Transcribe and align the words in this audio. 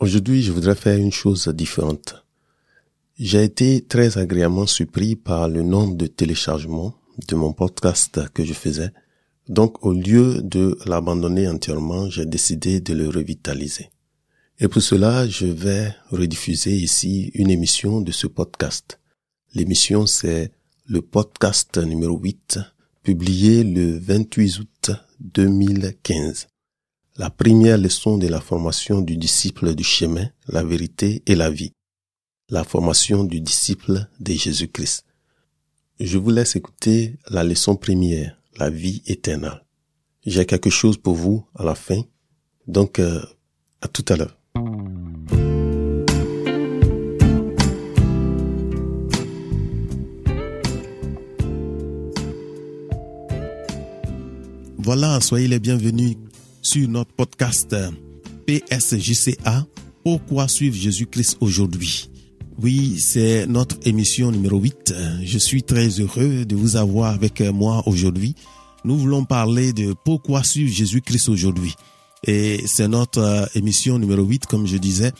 Aujourd'hui, 0.00 0.42
je 0.42 0.50
voudrais 0.50 0.76
faire 0.76 0.96
une 0.96 1.12
chose 1.12 1.46
différente. 1.48 2.24
J'ai 3.18 3.44
été 3.44 3.82
très 3.82 4.16
agréablement 4.16 4.66
surpris 4.66 5.14
par 5.14 5.46
le 5.46 5.60
nombre 5.60 5.94
de 5.94 6.06
téléchargements 6.06 6.94
de 7.28 7.36
mon 7.36 7.52
podcast 7.52 8.18
que 8.32 8.42
je 8.42 8.54
faisais. 8.54 8.92
Donc, 9.50 9.84
au 9.84 9.92
lieu 9.92 10.40
de 10.40 10.78
l'abandonner 10.86 11.46
entièrement, 11.48 12.08
j'ai 12.08 12.24
décidé 12.24 12.80
de 12.80 12.94
le 12.94 13.10
revitaliser. 13.10 13.90
Et 14.58 14.68
pour 14.68 14.80
cela, 14.80 15.28
je 15.28 15.44
vais 15.44 15.94
rediffuser 16.08 16.74
ici 16.74 17.30
une 17.34 17.50
émission 17.50 18.00
de 18.00 18.10
ce 18.10 18.26
podcast. 18.26 18.98
L'émission, 19.54 20.06
c'est 20.06 20.50
le 20.86 21.02
podcast 21.02 21.76
numéro 21.76 22.16
8, 22.18 22.58
publié 23.02 23.64
le 23.64 23.98
28 23.98 24.60
août 24.60 24.92
2015. 25.20 26.46
La 27.20 27.28
première 27.28 27.76
leçon 27.76 28.16
de 28.16 28.28
la 28.28 28.40
formation 28.40 29.02
du 29.02 29.18
disciple 29.18 29.74
du 29.74 29.84
chemin, 29.84 30.30
la 30.48 30.64
vérité 30.64 31.22
et 31.26 31.34
la 31.34 31.50
vie. 31.50 31.74
La 32.48 32.64
formation 32.64 33.24
du 33.24 33.42
disciple 33.42 34.08
de 34.20 34.32
Jésus-Christ. 34.32 35.04
Je 36.00 36.16
vous 36.16 36.30
laisse 36.30 36.56
écouter 36.56 37.18
la 37.28 37.44
leçon 37.44 37.76
première, 37.76 38.38
la 38.56 38.70
vie 38.70 39.02
éternelle. 39.04 39.62
J'ai 40.24 40.46
quelque 40.46 40.70
chose 40.70 40.96
pour 40.96 41.14
vous 41.14 41.44
à 41.54 41.62
la 41.62 41.74
fin. 41.74 42.00
Donc, 42.66 42.98
euh, 42.98 43.20
à 43.82 43.88
tout 43.88 44.06
à 44.08 44.16
l'heure. 44.16 44.38
Voilà, 54.78 55.20
soyez 55.20 55.48
les 55.48 55.60
bienvenus 55.60 56.16
sur 56.70 56.88
notre 56.88 57.12
podcast 57.14 57.74
PSJCA. 58.46 59.66
Pourquoi 60.04 60.46
suivre 60.46 60.76
Jésus-Christ 60.76 61.38
aujourd'hui? 61.40 62.08
Oui, 62.62 63.00
c'est 63.00 63.44
notre 63.48 63.76
émission 63.88 64.30
numéro 64.30 64.56
8. 64.56 64.94
Je 65.24 65.38
suis 65.38 65.64
très 65.64 65.88
heureux 65.98 66.44
de 66.44 66.54
vous 66.54 66.76
avoir 66.76 67.12
avec 67.12 67.40
moi 67.40 67.82
aujourd'hui. 67.86 68.36
Nous 68.84 68.96
voulons 68.96 69.24
parler 69.24 69.72
de 69.72 69.96
pourquoi 70.04 70.44
suivre 70.44 70.72
Jésus-Christ 70.72 71.28
aujourd'hui. 71.28 71.74
Et 72.24 72.62
c'est 72.66 72.86
notre 72.86 73.18
euh, 73.18 73.46
émission 73.56 73.98
numéro 73.98 74.22
8, 74.22 74.46
comme 74.46 74.68
je 74.68 74.76
disais. 74.76 75.10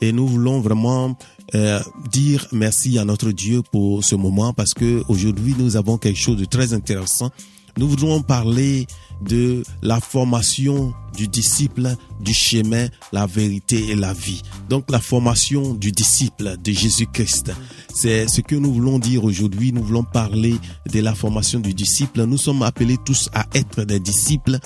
Et 0.00 0.10
nous 0.10 0.26
voulons 0.26 0.60
vraiment 0.60 1.16
euh, 1.54 1.80
dire 2.10 2.48
merci 2.50 2.98
à 2.98 3.04
notre 3.04 3.30
Dieu 3.30 3.62
pour 3.70 4.02
ce 4.02 4.16
moment 4.16 4.52
parce 4.52 4.74
que 4.74 5.04
aujourd'hui 5.08 5.54
nous 5.56 5.76
avons 5.76 5.98
quelque 5.98 6.18
chose 6.18 6.36
de 6.36 6.46
très 6.46 6.72
intéressant. 6.72 7.30
Nous 7.78 7.86
voudrons 7.88 8.22
parler 8.22 8.88
de 9.22 9.62
la 9.82 10.00
formation 10.00 10.94
du 11.16 11.28
disciple 11.28 11.96
du 12.20 12.34
chemin, 12.34 12.88
la 13.12 13.26
vérité 13.26 13.90
et 13.90 13.94
la 13.94 14.12
vie. 14.12 14.42
Donc 14.68 14.90
la 14.90 15.00
formation 15.00 15.74
du 15.74 15.92
disciple 15.92 16.56
de 16.62 16.72
Jésus-Christ. 16.72 17.52
C'est 17.94 18.28
ce 18.28 18.40
que 18.40 18.54
nous 18.54 18.72
voulons 18.72 18.98
dire 18.98 19.24
aujourd'hui. 19.24 19.72
Nous 19.72 19.82
voulons 19.82 20.04
parler 20.04 20.56
de 20.92 21.00
la 21.00 21.14
formation 21.14 21.60
du 21.60 21.74
disciple. 21.74 22.24
Nous 22.24 22.38
sommes 22.38 22.62
appelés 22.62 22.98
tous 23.04 23.30
à 23.34 23.46
être 23.54 23.84
des 23.84 24.00
disciples 24.00 24.58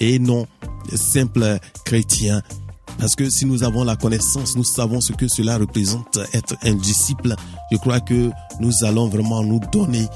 et 0.00 0.18
non 0.18 0.46
simples 0.94 1.58
chrétiens. 1.84 2.42
Parce 2.98 3.16
que 3.16 3.30
si 3.30 3.46
nous 3.46 3.62
avons 3.62 3.84
la 3.84 3.96
connaissance, 3.96 4.56
nous 4.56 4.64
savons 4.64 5.00
ce 5.00 5.12
que 5.12 5.28
cela 5.28 5.58
représente 5.58 6.18
être 6.34 6.56
un 6.62 6.74
disciple. 6.74 7.34
Je 7.70 7.76
crois 7.78 8.00
que 8.00 8.30
nous 8.60 8.84
allons 8.84 9.08
vraiment 9.08 9.42
nous 9.42 9.60
donner 9.72 10.06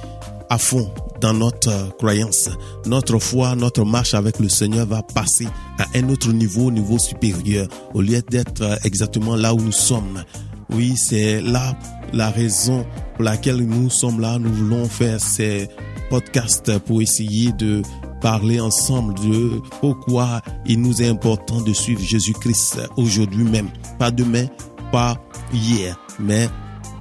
à 0.50 0.58
fond 0.58 0.90
dans 1.20 1.32
notre 1.32 1.96
croyance. 1.96 2.48
Notre 2.84 3.18
foi, 3.18 3.54
notre 3.56 3.84
marche 3.84 4.14
avec 4.14 4.38
le 4.38 4.48
Seigneur 4.48 4.86
va 4.86 5.02
passer 5.02 5.48
à 5.78 5.86
un 5.94 6.08
autre 6.08 6.32
niveau, 6.32 6.70
niveau 6.70 6.98
supérieur, 6.98 7.68
au 7.94 8.00
lieu 8.00 8.22
d'être 8.22 8.78
exactement 8.84 9.36
là 9.36 9.54
où 9.54 9.60
nous 9.60 9.72
sommes. 9.72 10.22
Oui, 10.70 10.94
c'est 10.96 11.40
là 11.40 11.76
la 12.12 12.30
raison 12.30 12.84
pour 13.14 13.24
laquelle 13.24 13.58
nous 13.58 13.90
sommes 13.90 14.20
là. 14.20 14.38
Nous 14.38 14.52
voulons 14.52 14.88
faire 14.88 15.20
ces 15.20 15.68
podcasts 16.10 16.78
pour 16.80 17.02
essayer 17.02 17.52
de 17.52 17.82
parler 18.20 18.60
ensemble 18.60 19.14
de 19.14 19.60
pourquoi 19.80 20.40
il 20.66 20.80
nous 20.80 21.02
est 21.02 21.08
important 21.08 21.60
de 21.60 21.72
suivre 21.72 22.02
Jésus-Christ 22.02 22.80
aujourd'hui 22.96 23.44
même. 23.44 23.68
Pas 23.98 24.10
demain, 24.10 24.46
pas 24.90 25.16
hier, 25.52 25.98
mais 26.18 26.48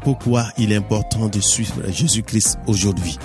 pourquoi 0.03 0.45
il 0.57 0.71
est 0.71 0.75
important 0.75 1.27
de 1.27 1.39
suivre 1.39 1.81
Jésus-Christ 1.89 2.59
aujourd'hui. 2.67 3.17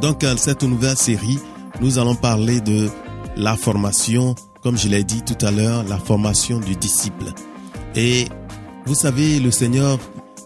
Donc, 0.00 0.20
dans 0.20 0.36
cette 0.36 0.62
nouvelle 0.62 0.96
série, 0.96 1.38
nous 1.80 1.98
allons 1.98 2.14
parler 2.14 2.60
de 2.60 2.88
la 3.36 3.56
formation, 3.56 4.34
comme 4.62 4.76
je 4.76 4.88
l'ai 4.88 5.04
dit 5.04 5.22
tout 5.22 5.44
à 5.44 5.50
l'heure, 5.50 5.84
la 5.88 5.98
formation 5.98 6.58
du 6.60 6.76
disciple. 6.76 7.26
Et 7.96 8.26
vous 8.86 8.94
savez, 8.94 9.40
le 9.40 9.50
Seigneur, 9.50 9.98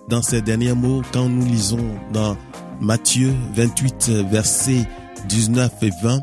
dans 0.09 0.22
ses 0.22 0.42
derniers 0.42 0.75
mots, 0.75 1.03
quand 1.12 1.28
nous 1.28 1.44
lisons 1.44 1.84
dans 2.12 2.36
Matthieu 2.81 3.34
28, 3.54 4.10
versets 4.31 4.86
19 5.28 5.72
et 5.82 5.91
20, 6.03 6.20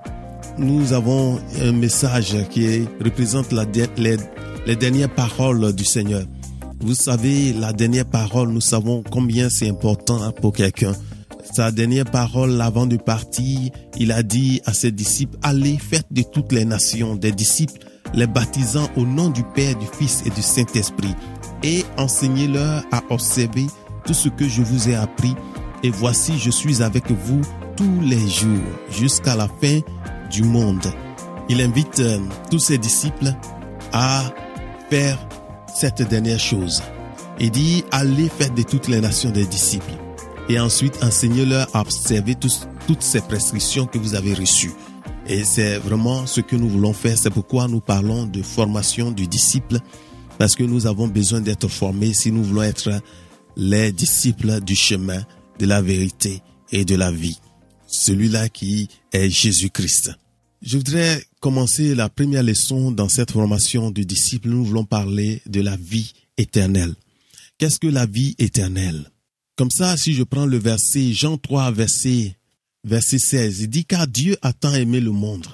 nous 0.57 0.93
avons 0.93 1.39
un 1.61 1.71
message 1.73 2.35
qui 2.49 2.87
représente 3.03 3.51
les, 3.51 4.17
les 4.65 4.75
dernières 4.75 5.13
paroles 5.13 5.73
du 5.73 5.83
Seigneur. 5.83 6.23
Vous 6.79 6.95
savez, 6.95 7.53
la 7.53 7.73
dernière 7.73 8.05
parole, 8.05 8.49
nous 8.49 8.61
savons 8.61 9.03
combien 9.09 9.49
c'est 9.49 9.69
important 9.69 10.31
pour 10.31 10.53
quelqu'un 10.53 10.93
sa 11.53 11.71
dernière 11.71 12.05
parole 12.05 12.59
avant 12.61 12.85
de 12.85 12.97
partir, 12.97 13.71
il 13.97 14.11
a 14.11 14.23
dit 14.23 14.61
à 14.65 14.73
ses 14.73 14.91
disciples, 14.91 15.37
allez, 15.41 15.77
faites 15.77 16.07
de 16.11 16.21
toutes 16.21 16.51
les 16.51 16.65
nations 16.65 17.15
des 17.15 17.31
disciples, 17.31 17.79
les 18.13 18.27
baptisant 18.27 18.89
au 18.95 19.05
nom 19.05 19.29
du 19.29 19.43
Père, 19.43 19.75
du 19.75 19.85
Fils 19.97 20.23
et 20.25 20.29
du 20.29 20.41
Saint-Esprit, 20.41 21.15
et 21.63 21.83
enseignez-leur 21.97 22.83
à 22.91 23.01
observer 23.09 23.67
tout 24.05 24.13
ce 24.13 24.29
que 24.29 24.47
je 24.47 24.61
vous 24.61 24.89
ai 24.89 24.95
appris, 24.95 25.33
et 25.83 25.89
voici, 25.89 26.37
je 26.39 26.49
suis 26.49 26.81
avec 26.81 27.11
vous 27.11 27.41
tous 27.75 28.01
les 28.01 28.27
jours 28.27 28.63
jusqu'à 28.89 29.35
la 29.35 29.47
fin 29.47 29.79
du 30.31 30.43
monde. 30.43 30.85
Il 31.49 31.61
invite 31.61 31.99
euh, 31.99 32.19
tous 32.49 32.59
ses 32.59 32.77
disciples 32.77 33.33
à 33.93 34.23
faire 34.89 35.17
cette 35.73 36.01
dernière 36.01 36.39
chose. 36.39 36.81
Il 37.39 37.51
dit, 37.51 37.83
allez 37.91 38.29
faire 38.29 38.51
de 38.51 38.63
toutes 38.63 38.87
les 38.87 39.01
nations 39.01 39.29
des 39.29 39.45
disciples 39.45 40.04
et 40.49 40.59
ensuite 40.59 41.03
enseignez-leur 41.03 41.67
à 41.75 41.81
observer 41.81 42.35
toutes 42.35 43.01
ces 43.01 43.21
prescriptions 43.21 43.85
que 43.85 43.97
vous 43.97 44.15
avez 44.15 44.33
reçues. 44.33 44.73
Et 45.27 45.43
c'est 45.43 45.77
vraiment 45.77 46.27
ce 46.27 46.41
que 46.41 46.55
nous 46.55 46.69
voulons 46.69 46.93
faire. 46.93 47.17
C'est 47.17 47.31
pourquoi 47.31 47.67
nous 47.67 47.81
parlons 47.81 48.25
de 48.25 48.41
formation 48.43 49.11
du 49.11 49.27
disciple, 49.27 49.79
parce 50.37 50.55
que 50.55 50.63
nous 50.63 50.85
avons 50.85 51.07
besoin 51.07 51.41
d'être 51.41 51.67
formés 51.67 52.13
si 52.13 52.31
nous 52.31 52.43
voulons 52.43 52.63
être 52.63 52.91
les 53.57 53.91
disciples 53.91 54.61
du 54.61 54.75
chemin, 54.75 55.23
de 55.57 55.65
la 55.65 55.81
vérité 55.81 56.41
et 56.71 56.85
de 56.85 56.95
la 56.95 57.11
vie. 57.11 57.39
Celui-là 57.87 58.49
qui 58.49 58.89
est 59.13 59.29
Jésus-Christ. 59.29 60.11
Je 60.61 60.77
voudrais 60.77 61.23
commencer 61.39 61.95
la 61.95 62.09
première 62.09 62.43
leçon 62.43 62.91
dans 62.91 63.09
cette 63.09 63.31
formation 63.31 63.91
du 63.91 64.05
disciple. 64.05 64.49
Nous 64.49 64.65
voulons 64.65 64.83
parler 64.83 65.41
de 65.45 65.61
la 65.61 65.77
vie 65.77 66.13
éternelle. 66.37 66.93
Qu'est-ce 67.57 67.79
que 67.79 67.87
la 67.87 68.05
vie 68.05 68.35
éternelle? 68.39 69.09
Comme 69.55 69.71
ça, 69.71 69.95
si 69.97 70.13
je 70.13 70.23
prends 70.23 70.45
le 70.45 70.57
verset 70.57 71.13
Jean 71.13 71.37
3, 71.37 71.71
verset, 71.71 72.35
verset 72.83 73.19
16, 73.19 73.61
il 73.61 73.69
dit 73.69 73.85
car 73.85 74.07
Dieu 74.07 74.37
a 74.41 74.53
tant 74.53 74.73
aimé 74.73 74.99
le 74.99 75.11
monde, 75.11 75.47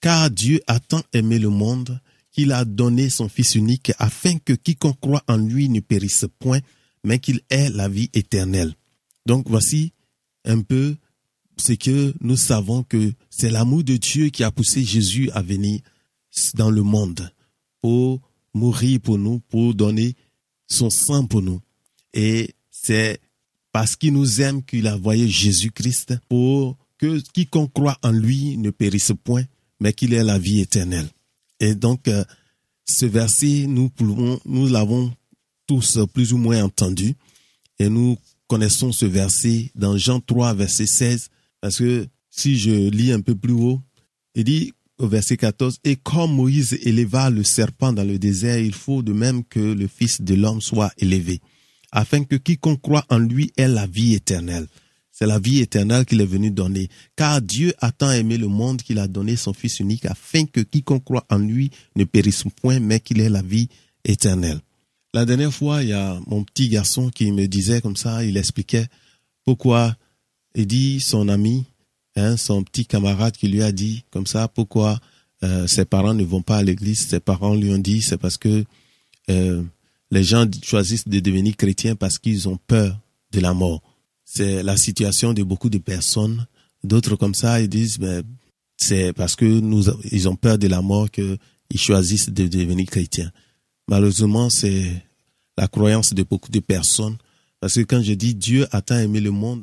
car 0.00 0.30
Dieu 0.30 0.60
a 0.66 0.80
tant 0.80 1.02
aimé 1.12 1.38
le 1.38 1.50
monde 1.50 2.00
qu'il 2.32 2.52
a 2.52 2.64
donné 2.64 3.10
son 3.10 3.28
Fils 3.28 3.54
unique 3.54 3.92
afin 3.98 4.38
que 4.38 4.52
quiconque 4.52 4.98
croit 5.00 5.22
en 5.28 5.36
lui 5.36 5.68
ne 5.68 5.80
périsse 5.80 6.26
point, 6.40 6.60
mais 7.04 7.20
qu'il 7.20 7.42
ait 7.48 7.70
la 7.70 7.88
vie 7.88 8.10
éternelle. 8.12 8.74
Donc 9.24 9.48
voici 9.48 9.92
un 10.44 10.60
peu 10.60 10.96
ce 11.56 11.72
que 11.74 12.12
nous 12.20 12.36
savons 12.36 12.82
que 12.82 13.12
c'est 13.30 13.50
l'amour 13.50 13.84
de 13.84 13.96
Dieu 13.96 14.30
qui 14.30 14.42
a 14.42 14.50
poussé 14.50 14.82
Jésus 14.82 15.30
à 15.30 15.42
venir 15.42 15.80
dans 16.54 16.70
le 16.70 16.82
monde 16.82 17.30
pour 17.80 18.20
mourir 18.52 19.00
pour 19.00 19.18
nous, 19.18 19.38
pour 19.40 19.74
donner 19.74 20.16
son 20.66 20.90
sang 20.90 21.26
pour 21.26 21.42
nous. 21.42 21.60
Et 22.12 22.54
c'est 22.70 23.20
parce 23.74 23.96
qu'il 23.96 24.12
nous 24.12 24.40
aime 24.40 24.62
qu'il 24.62 24.86
a 24.86 24.94
envoyé 24.94 25.26
Jésus-Christ 25.28 26.14
pour 26.28 26.78
que 26.96 27.18
quiconque 27.32 27.72
croit 27.72 27.98
en 28.04 28.12
lui 28.12 28.56
ne 28.56 28.70
périsse 28.70 29.10
point, 29.24 29.42
mais 29.80 29.92
qu'il 29.92 30.14
ait 30.14 30.22
la 30.22 30.38
vie 30.38 30.60
éternelle. 30.60 31.08
Et 31.58 31.74
donc, 31.74 32.06
euh, 32.06 32.22
ce 32.84 33.04
verset, 33.04 33.66
nous, 33.66 33.90
nous 34.44 34.68
l'avons 34.68 35.12
tous 35.66 35.98
plus 36.12 36.32
ou 36.32 36.38
moins 36.38 36.62
entendu, 36.62 37.16
et 37.80 37.88
nous 37.88 38.16
connaissons 38.46 38.92
ce 38.92 39.06
verset 39.06 39.72
dans 39.74 39.98
Jean 39.98 40.20
3, 40.20 40.54
verset 40.54 40.86
16, 40.86 41.28
parce 41.60 41.78
que 41.78 42.06
si 42.30 42.56
je 42.56 42.70
lis 42.70 43.10
un 43.10 43.22
peu 43.22 43.34
plus 43.34 43.54
haut, 43.54 43.80
il 44.36 44.44
dit 44.44 44.72
au 44.98 45.08
verset 45.08 45.36
14, 45.36 45.80
Et 45.82 45.96
comme 45.96 46.32
Moïse 46.32 46.78
éleva 46.82 47.28
le 47.28 47.42
serpent 47.42 47.92
dans 47.92 48.04
le 48.04 48.20
désert, 48.20 48.60
il 48.60 48.72
faut 48.72 49.02
de 49.02 49.12
même 49.12 49.42
que 49.42 49.58
le 49.58 49.88
Fils 49.88 50.22
de 50.22 50.34
l'homme 50.36 50.60
soit 50.60 50.92
élevé 50.98 51.40
afin 51.94 52.24
que 52.24 52.36
quiconque 52.36 52.82
croit 52.82 53.06
en 53.08 53.18
lui 53.18 53.52
ait 53.56 53.68
la 53.68 53.86
vie 53.86 54.14
éternelle. 54.14 54.66
C'est 55.12 55.26
la 55.26 55.38
vie 55.38 55.60
éternelle 55.60 56.04
qu'il 56.04 56.20
est 56.20 56.26
venu 56.26 56.50
donner. 56.50 56.88
Car 57.14 57.40
Dieu 57.40 57.72
a 57.78 57.92
tant 57.92 58.10
aimé 58.10 58.36
le 58.36 58.48
monde 58.48 58.82
qu'il 58.82 58.98
a 58.98 59.06
donné 59.06 59.36
son 59.36 59.54
Fils 59.54 59.78
unique 59.78 60.04
afin 60.06 60.44
que 60.44 60.60
quiconque 60.60 61.04
croit 61.04 61.24
en 61.30 61.38
lui 61.38 61.70
ne 61.94 62.02
périsse 62.02 62.44
point, 62.60 62.80
mais 62.80 62.98
qu'il 62.98 63.20
ait 63.20 63.28
la 63.28 63.42
vie 63.42 63.68
éternelle. 64.04 64.60
La 65.14 65.24
dernière 65.24 65.54
fois, 65.54 65.84
il 65.84 65.90
y 65.90 65.92
a 65.92 66.18
mon 66.26 66.42
petit 66.42 66.68
garçon 66.68 67.10
qui 67.10 67.30
me 67.30 67.46
disait 67.46 67.80
comme 67.80 67.94
ça, 67.94 68.24
il 68.24 68.36
expliquait 68.36 68.88
pourquoi, 69.44 69.96
il 70.56 70.66
dit 70.66 70.98
son 70.98 71.28
ami, 71.28 71.64
hein, 72.16 72.36
son 72.36 72.64
petit 72.64 72.84
camarade 72.84 73.36
qui 73.36 73.46
lui 73.46 73.62
a 73.62 73.70
dit 73.70 74.02
comme 74.10 74.26
ça, 74.26 74.48
pourquoi 74.48 74.98
euh, 75.44 75.68
ses 75.68 75.84
parents 75.84 76.14
ne 76.14 76.24
vont 76.24 76.42
pas 76.42 76.56
à 76.56 76.62
l'église, 76.64 77.06
ses 77.06 77.20
parents 77.20 77.54
lui 77.54 77.70
ont 77.72 77.78
dit, 77.78 78.02
c'est 78.02 78.18
parce 78.18 78.36
que 78.36 78.64
euh, 79.30 79.62
les 80.14 80.22
gens 80.22 80.46
choisissent 80.62 81.08
de 81.08 81.18
devenir 81.18 81.56
chrétiens 81.56 81.96
parce 81.96 82.18
qu'ils 82.18 82.48
ont 82.48 82.56
peur 82.56 82.98
de 83.32 83.40
la 83.40 83.52
mort. 83.52 83.82
C'est 84.24 84.62
la 84.62 84.76
situation 84.76 85.32
de 85.32 85.42
beaucoup 85.42 85.68
de 85.68 85.78
personnes. 85.78 86.46
D'autres 86.84 87.16
comme 87.16 87.34
ça, 87.34 87.60
ils 87.60 87.68
disent, 87.68 87.98
ben, 87.98 88.22
c'est 88.76 89.12
parce 89.12 89.34
que 89.34 89.44
nous, 89.44 89.84
ils 90.12 90.28
ont 90.28 90.36
peur 90.36 90.56
de 90.56 90.68
la 90.68 90.82
mort 90.82 91.10
qu'ils 91.10 91.38
choisissent 91.74 92.28
de 92.28 92.46
devenir 92.46 92.86
chrétiens. 92.86 93.32
Malheureusement, 93.88 94.50
c'est 94.50 95.02
la 95.58 95.66
croyance 95.66 96.14
de 96.14 96.22
beaucoup 96.22 96.50
de 96.50 96.60
personnes. 96.60 97.16
Parce 97.58 97.74
que 97.74 97.80
quand 97.80 98.02
je 98.02 98.12
dis 98.12 98.36
Dieu 98.36 98.68
a 98.70 98.82
tant 98.82 98.98
aimé 98.98 99.20
le 99.20 99.32
monde, 99.32 99.62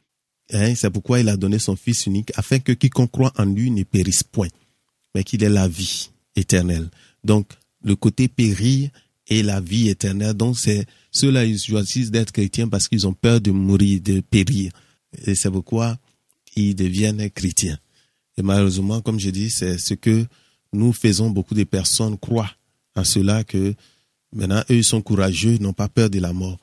hein, 0.52 0.76
c'est 0.76 0.90
pourquoi 0.90 1.22
il 1.22 1.30
a 1.30 1.38
donné 1.38 1.60
son 1.60 1.78
Fils 1.78 2.08
unique, 2.08 2.32
afin 2.36 2.60
que 2.60 2.74
quiconque 2.74 3.12
croit 3.12 3.32
en 3.38 3.46
lui 3.46 3.72
ne 3.72 3.84
périsse 3.84 4.24
point, 4.24 4.50
mais 5.16 5.24
qu'il 5.24 5.44
ait 5.44 5.50
la 5.50 5.70
vie 5.70 6.10
éternelle. 6.36 6.90
Donc, 7.24 7.54
le 7.84 7.96
côté 7.96 8.28
périr 8.28 8.90
et 9.32 9.44
la 9.44 9.62
vie 9.62 9.88
éternelle. 9.88 10.34
Donc, 10.34 10.60
c'est 10.60 10.86
ceux-là, 11.10 11.46
ils 11.46 11.58
choisissent 11.58 12.12
d'être 12.12 12.34
chrétiens 12.34 12.68
parce 12.68 12.90
qu'ils 12.90 13.08
ont 13.08 13.14
peur 13.14 13.40
de 13.40 13.52
mourir, 13.52 14.02
de 14.02 14.20
périr. 14.20 14.74
Et 15.26 15.36
c'est 15.36 15.50
pourquoi 15.50 15.98
ils 16.58 16.76
deviennent 16.76 17.30
chrétiens. 17.32 17.80
Et 18.38 18.42
malheureusement, 18.42 19.00
comme 19.00 19.22
je 19.22 19.30
dis, 19.30 19.50
c'est 19.50 19.78
ce 19.78 19.94
que 19.94 20.26
nous 20.74 20.92
faisons. 20.92 21.30
Beaucoup 21.30 21.56
de 21.56 21.64
personnes 21.64 22.18
croient 22.18 22.52
en 22.94 23.06
cela 23.06 23.46
que 23.46 23.74
maintenant, 24.34 24.64
eux, 24.70 24.76
ils 24.76 24.84
sont 24.84 25.02
courageux, 25.02 25.58
n'ont 25.60 25.72
pas 25.72 25.88
peur 25.88 26.10
de 26.10 26.20
la 26.20 26.34
mort. 26.34 26.58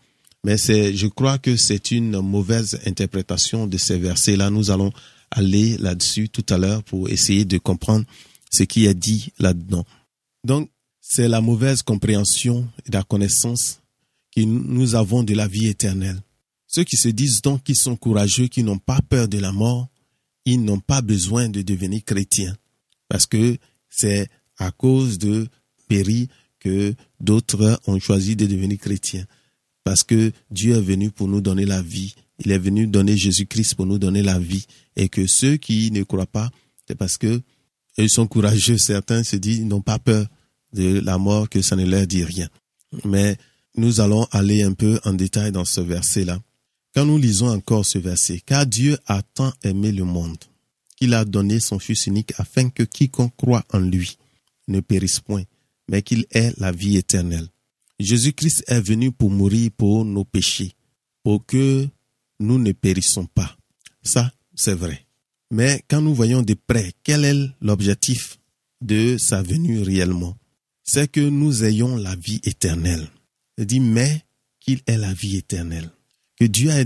Mais 0.45 0.59
c'est, 0.59 0.95
je 0.95 1.07
crois 1.07 1.39
que 1.39 1.57
c'est 1.57 1.91
une 1.91 2.21
mauvaise 2.21 2.79
interprétation 2.85 3.67
de 3.67 3.79
ces 3.79 3.99
versets-là. 3.99 4.51
Nous 4.51 4.71
allons 4.71 4.93
aller 5.31 5.79
là-dessus 5.79 6.29
tout 6.29 6.45
à 6.51 6.59
l'heure 6.59 6.83
pour 6.83 7.09
essayer 7.09 7.47
de 7.47 7.57
comprendre 7.57 8.05
ce 8.51 8.63
qui 8.65 8.85
est 8.85 8.95
dit 8.95 9.33
là-dedans. 9.39 9.87
Donc, 10.45 10.69
c'est 11.11 11.27
la 11.27 11.41
mauvaise 11.41 11.81
compréhension 11.81 12.69
et 12.87 12.93
la 12.93 13.03
connaissance 13.03 13.81
que 14.37 14.43
nous 14.43 14.95
avons 14.95 15.23
de 15.23 15.33
la 15.33 15.49
vie 15.49 15.67
éternelle. 15.67 16.21
Ceux 16.67 16.85
qui 16.85 16.99
se 16.99 17.09
disent 17.09 17.41
donc 17.41 17.65
qu'ils 17.65 17.77
sont 17.77 17.97
courageux, 17.97 18.47
qui 18.47 18.63
n'ont 18.63 18.79
pas 18.79 19.01
peur 19.01 19.27
de 19.27 19.39
la 19.39 19.51
mort, 19.51 19.89
ils 20.45 20.63
n'ont 20.63 20.81
pas 20.81 21.01
besoin 21.01 21.49
de 21.49 21.63
devenir 21.63 22.05
chrétiens. 22.05 22.55
Parce 23.09 23.25
que 23.25 23.57
c'est 23.89 24.29
à 24.59 24.71
cause 24.71 25.17
de 25.17 25.49
péri 25.89 26.29
que 26.61 26.95
d'autres 27.21 27.81
ont 27.87 27.99
choisi 27.99 28.37
de 28.37 28.45
devenir 28.45 28.79
chrétiens. 28.79 29.25
Parce 29.85 30.03
que 30.03 30.31
Dieu 30.51 30.77
est 30.77 30.83
venu 30.83 31.11
pour 31.11 31.27
nous 31.27 31.41
donner 31.41 31.65
la 31.65 31.81
vie. 31.81 32.15
Il 32.39 32.53
est 32.53 32.59
venu 32.59 32.87
donner 32.87 33.17
Jésus-Christ 33.17 33.77
pour 33.77 33.87
nous 33.87 33.99
donner 33.99 34.23
la 34.23 34.39
vie. 34.39 34.67
Et 34.95 35.09
que 35.09 35.27
ceux 35.27 35.57
qui 35.57 35.91
ne 35.91 36.03
croient 36.03 36.27
pas, 36.27 36.51
c'est 36.87 36.97
parce 36.97 37.17
que 37.17 37.41
ils 37.97 38.11
sont 38.11 38.27
courageux. 38.27 38.77
Certains 38.77 39.25
se 39.25 39.37
disent, 39.37 39.59
ils 39.59 39.67
n'ont 39.67 39.81
pas 39.81 39.99
peur 39.99 40.27
de 40.73 41.01
la 41.01 41.19
mort, 41.19 41.49
que 41.49 41.63
ça 41.63 41.77
ne 41.77 41.85
leur 41.85 42.07
dit 42.07 42.25
rien. 42.25 42.49
Mais 43.05 43.37
nous 43.77 44.01
allons 44.01 44.25
aller 44.31 44.63
un 44.63 44.73
peu 44.73 44.99
en 45.05 45.13
détail 45.13 45.53
dans 45.53 45.65
ce 45.65 45.81
verset-là. 45.81 46.41
Quand 46.95 47.05
nous 47.05 47.19
lisons 47.19 47.49
encore 47.49 47.87
ce 47.87 47.99
verset, 47.99 48.41
car 48.45 48.67
Dieu 48.67 48.99
a 49.07 49.23
tant 49.23 49.53
aimé 49.63 49.93
le 49.93 50.05
monde 50.05 50.39
qu'il 50.97 51.15
a 51.15 51.25
donné 51.25 51.61
son 51.61 51.79
Fils 51.79 52.07
unique 52.07 52.33
afin 52.39 52.71
que 52.71 52.83
quiconque 52.83 53.37
croit 53.37 53.65
en 53.73 53.79
lui 53.79 54.19
ne 54.67 54.81
périsse 54.81 55.21
point, 55.21 55.45
mais 55.89 56.03
qu'il 56.03 56.27
ait 56.33 56.53
la 56.59 56.73
vie 56.73 56.97
éternelle. 56.97 57.49
Jésus-Christ 58.01 58.65
est 58.67 58.81
venu 58.81 59.13
pour 59.13 59.31
mourir 59.31 59.71
pour 59.77 60.05
nos 60.05 60.25
péchés, 60.25 60.75
pour 61.23 61.45
que 61.47 61.89
nous 62.41 62.59
ne 62.59 62.73
périssons 62.73 63.27
pas. 63.27 63.57
Ça, 64.03 64.33
c'est 64.55 64.75
vrai. 64.75 65.07
Mais 65.51 65.83
quand 65.89 66.03
nous 66.03 66.15
voyons 66.15 66.43
de 66.43 66.55
près 66.55 66.93
quel 67.03 67.25
est 67.25 67.49
l'objectif 67.61 68.39
de 68.81 69.17
sa 69.19 69.43
venue 69.43 69.83
réellement, 69.83 70.37
c'est 70.89 71.07
que 71.07 71.21
nous 71.21 71.65
ayons 71.65 71.97
la 71.97 72.17
vie 72.17 72.41
éternelle. 72.45 73.07
Il 73.59 73.67
dit, 73.67 73.79
mais 73.79 74.25
qu'il 74.59 74.81
ait 74.87 74.97
la 74.97 75.13
vie 75.13 75.37
éternelle. 75.37 75.91
Que 76.41 76.47
Dieu 76.47 76.71
a 76.71 76.83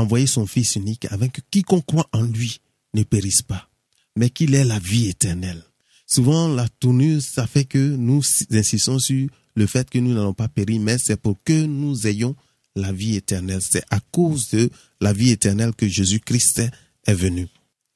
envoyé 0.00 0.26
son 0.26 0.46
Fils 0.46 0.76
unique 0.76 1.06
avec 1.10 1.32
que 1.32 1.40
quiconque 1.50 1.84
croit 1.84 2.08
en 2.12 2.22
lui 2.22 2.60
ne 2.94 3.02
périsse 3.02 3.42
pas, 3.42 3.68
mais 4.16 4.30
qu'il 4.30 4.54
ait 4.54 4.64
la 4.64 4.78
vie 4.78 5.08
éternelle. 5.08 5.62
Souvent, 6.06 6.48
la 6.48 6.66
tournure, 6.66 7.20
ça 7.20 7.46
fait 7.46 7.66
que 7.66 7.94
nous 7.94 8.22
insistons 8.50 8.98
sur 8.98 9.28
le 9.54 9.66
fait 9.66 9.90
que 9.90 9.98
nous 9.98 10.14
n'allons 10.14 10.32
pas 10.32 10.48
périr, 10.48 10.80
mais 10.80 10.96
c'est 10.98 11.20
pour 11.20 11.36
que 11.44 11.66
nous 11.66 12.06
ayons 12.06 12.34
la 12.74 12.90
vie 12.90 13.16
éternelle. 13.16 13.60
C'est 13.60 13.84
à 13.90 14.00
cause 14.00 14.48
de 14.48 14.70
la 15.02 15.12
vie 15.12 15.28
éternelle 15.30 15.74
que 15.74 15.86
Jésus-Christ 15.86 16.62
est 17.06 17.14
venu. 17.14 17.48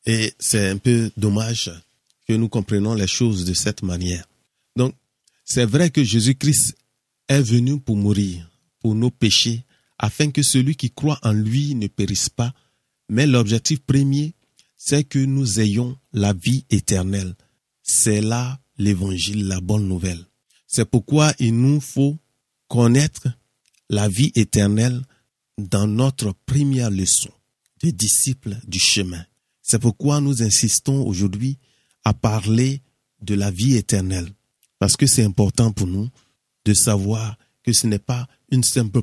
Et 0.05 0.35
c'est 0.38 0.69
un 0.69 0.76
peu 0.76 1.11
dommage 1.17 1.73
que 2.29 2.35
nous 2.35 2.50
comprenions 2.50 2.93
les 2.93 3.06
choses 3.06 3.47
de 3.47 3.55
cette 3.55 3.82
manière. 3.82 4.29
Donc, 4.76 4.94
c'est 5.46 5.64
vrai 5.64 5.90
que 5.90 6.04
Jésus-Christ 6.04 6.76
est 7.28 7.40
venu 7.40 7.81
pour 7.81 7.96
mourir, 7.96 8.50
pour 8.81 8.94
nos 8.94 9.10
péchés, 9.10 9.64
afin 9.98 10.31
que 10.31 10.43
celui 10.43 10.75
qui 10.76 10.90
croit 10.90 11.19
en 11.22 11.32
lui 11.32 11.75
ne 11.75 11.87
périsse 11.87 12.28
pas, 12.28 12.52
mais 13.08 13.26
l'objectif 13.26 13.81
premier, 13.81 14.34
c'est 14.76 15.04
que 15.04 15.20
nous 15.20 15.60
ayons 15.60 15.96
la 16.12 16.32
vie 16.32 16.66
éternelle. 16.69 17.34
C'est 17.82 18.20
là 18.20 18.60
l'évangile, 18.76 19.46
la 19.46 19.60
bonne 19.60 19.88
nouvelle. 19.88 20.26
C'est 20.66 20.84
pourquoi 20.84 21.32
il 21.38 21.56
nous 21.56 21.81
faut 21.81 22.19
connaître 22.69 23.28
la 23.88 24.08
vie 24.08 24.32
éternelle 24.34 25.00
dans 25.56 25.87
notre 25.87 26.34
première 26.44 26.90
leçon 26.90 27.31
de 27.84 27.90
disciples 27.90 28.56
du 28.66 28.81
chemin. 28.81 29.25
C'est 29.62 29.78
pourquoi 29.78 30.20
nous 30.20 30.43
insistons 30.43 31.06
aujourd'hui 31.06 31.58
à 32.04 32.12
parler 32.14 32.82
de 33.22 33.34
la 33.34 33.52
vie 33.52 33.76
éternelle, 33.76 34.28
parce 34.86 34.96
que 34.96 35.08
c'est 35.08 35.24
important 35.24 35.72
pour 35.72 35.88
nous 35.88 36.08
de 36.64 36.72
savoir 36.72 37.36
que 37.64 37.72
ce 37.72 37.88
n'est 37.88 37.98
pas 37.98 38.28
une 38.52 38.62
simple 38.62 39.02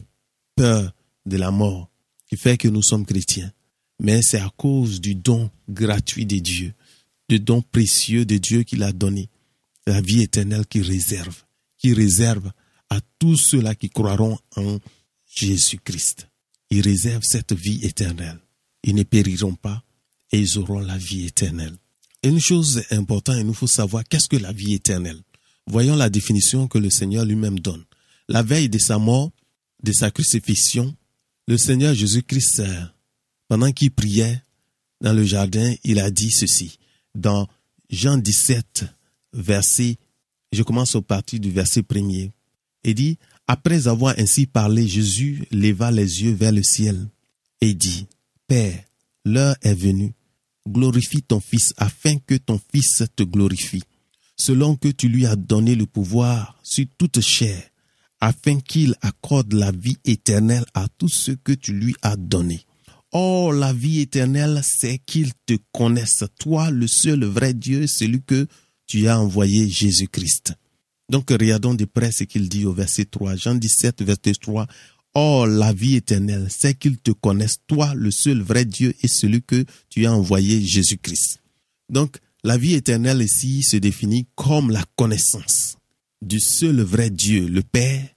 peur 0.56 0.96
de 1.26 1.36
la 1.36 1.52
mort 1.52 1.90
qui 2.30 2.38
fait 2.38 2.58
que 2.58 2.70
nous 2.70 2.82
sommes 2.82 3.06
chrétiens, 3.06 3.52
mais 4.00 4.22
c'est 4.22 4.40
à 4.40 4.50
cause 4.56 5.02
du 5.02 5.14
don 5.14 5.52
gratuit 5.68 6.26
de 6.26 6.38
Dieu, 6.40 6.74
du 7.28 7.42
don 7.42 7.62
précieux 7.62 8.24
de 8.24 8.38
Dieu 8.38 8.64
qu'il 8.64 8.82
a 8.82 8.94
donné, 8.94 9.28
la 9.86 10.00
vie 10.00 10.22
éternelle 10.22 10.66
qu'il 10.68 10.84
réserve, 10.84 11.44
qui 11.78 11.94
réserve 11.94 12.54
à 12.90 13.02
tous 13.20 13.36
ceux-là 13.36 13.76
qui 13.76 13.90
croiront 13.90 14.40
en 14.56 14.80
Jésus-Christ. 15.36 16.30
Il 16.70 16.80
réserve 16.80 17.24
cette 17.24 17.52
vie 17.52 17.84
éternelle. 17.84 18.40
Ils 18.86 18.96
ne 18.96 19.04
périront 19.04 19.56
pas, 19.56 19.84
et 20.32 20.40
ils 20.40 20.58
auront 20.60 20.80
la 20.80 20.98
vie 20.98 21.26
éternelle. 21.26 21.76
une 22.24 22.40
chose 22.40 22.84
importante, 22.90 23.36
il 23.38 23.46
nous 23.46 23.54
faut 23.54 23.68
savoir 23.68 24.06
qu'est-ce 24.06 24.30
que 24.30 24.38
la 24.38 24.54
vie 24.54 24.76
éternelle? 24.76 25.20
Voyons 25.68 25.96
la 25.96 26.10
définition 26.10 26.68
que 26.68 26.78
le 26.78 26.90
Seigneur 26.90 27.26
lui-même 27.26 27.60
donne. 27.60 27.84
La 28.28 28.44
veille 28.44 28.70
de 28.70 28.78
sa 28.78 28.98
mort, 28.98 29.32
de 29.84 29.92
sa 29.92 30.12
crucifixion, 30.12 30.96
le 31.48 31.58
Seigneur 31.58 31.94
Jésus-Christ, 31.94 32.64
pendant 33.48 33.72
qu'il 33.72 33.92
priait 33.92 34.42
dans 35.02 35.14
le 35.14 35.24
jardin, 35.24 35.74
il 35.84 36.00
a 36.00 36.10
dit 36.10 36.32
ceci. 36.32 36.80
Dans 37.16 37.48
Jean 37.90 38.18
17, 38.18 38.86
verset, 39.34 39.98
je 40.52 40.64
commence 40.64 40.96
au 40.96 41.02
parti 41.02 41.40
du 41.40 41.52
verset 41.52 41.84
premier. 41.84 42.32
Il 42.84 42.96
dit, 42.96 43.18
après 43.48 43.88
avoir 43.88 44.16
ainsi 44.18 44.46
parlé, 44.46 44.88
Jésus 44.88 45.46
leva 45.52 45.92
les 45.92 46.24
yeux 46.24 46.34
vers 46.34 46.52
le 46.52 46.64
ciel 46.64 47.08
et 47.62 47.74
dit, 47.74 48.08
Père, 48.48 48.84
l'heure 49.26 49.56
est 49.62 49.76
venue 49.76 50.14
glorifie 50.68 51.22
ton 51.22 51.40
Fils 51.40 51.74
afin 51.78 52.18
que 52.18 52.36
ton 52.36 52.60
Fils 52.72 53.04
te 53.16 53.24
glorifie, 53.24 53.84
selon 54.36 54.76
que 54.76 54.90
tu 54.90 55.10
lui 55.10 55.26
as 55.26 55.36
donné 55.36 55.76
le 55.76 55.86
pouvoir 55.86 56.60
sur 56.64 56.86
toute 56.98 57.22
chair, 57.22 57.62
afin 58.20 58.60
qu'il 58.60 58.96
accorde 59.02 59.54
la 59.54 59.72
vie 59.72 59.98
éternelle 60.06 60.66
à 60.74 60.88
tous 60.98 61.10
ceux 61.10 61.36
que 61.36 61.52
tu 61.52 61.74
lui 61.74 61.96
as 62.02 62.16
donnés. 62.16 62.66
Or, 63.12 63.54
la 63.54 63.74
vie 63.74 64.00
éternelle, 64.00 64.62
c'est 64.64 64.98
qu'il 64.98 65.34
te 65.46 65.54
connaisse, 65.72 66.24
toi, 66.40 66.72
le 66.72 66.88
seul 66.88 67.24
vrai 67.26 67.54
Dieu, 67.54 67.86
celui 67.86 68.24
que 68.24 68.48
tu 68.88 69.08
as 69.08 69.20
envoyé 69.20 69.70
Jésus-Christ. 69.70 70.54
Donc, 71.10 71.30
regardons 71.30 71.76
de 71.76 71.86
près 71.86 72.12
ce 72.12 72.24
qu'il 72.24 72.50
dit 72.50 72.66
au 72.66 72.74
verset 72.74 73.06
3, 73.06 73.36
Jean 73.36 73.56
17, 73.56 74.02
verset 74.02 74.34
3. 74.42 74.66
Or, 75.14 75.46
la 75.46 75.74
vie 75.74 75.96
éternelle, 75.96 76.48
c'est 76.50 76.74
qu'ils 76.74 76.98
te 76.98 77.12
connaissent, 77.12 77.60
toi, 77.68 77.94
le 77.94 78.10
seul 78.10 78.42
vrai 78.42 78.66
Dieu, 78.66 78.96
et 79.04 79.08
celui 79.08 79.44
que 79.44 79.64
tu 79.90 80.08
as 80.08 80.14
envoyé, 80.14 80.60
Jésus-Christ. 80.62 81.40
Donc, 81.90 82.18
la 82.44 82.58
vie 82.58 82.74
éternelle 82.74 83.22
ici 83.22 83.64
se 83.64 83.78
définit 83.78 84.28
comme 84.36 84.72
la 84.72 84.84
connaissance 84.96 85.78
du 86.22 86.40
seul 86.40 86.82
vrai 86.82 87.10
Dieu, 87.10 87.48
le 87.48 87.62
Père, 87.62 88.08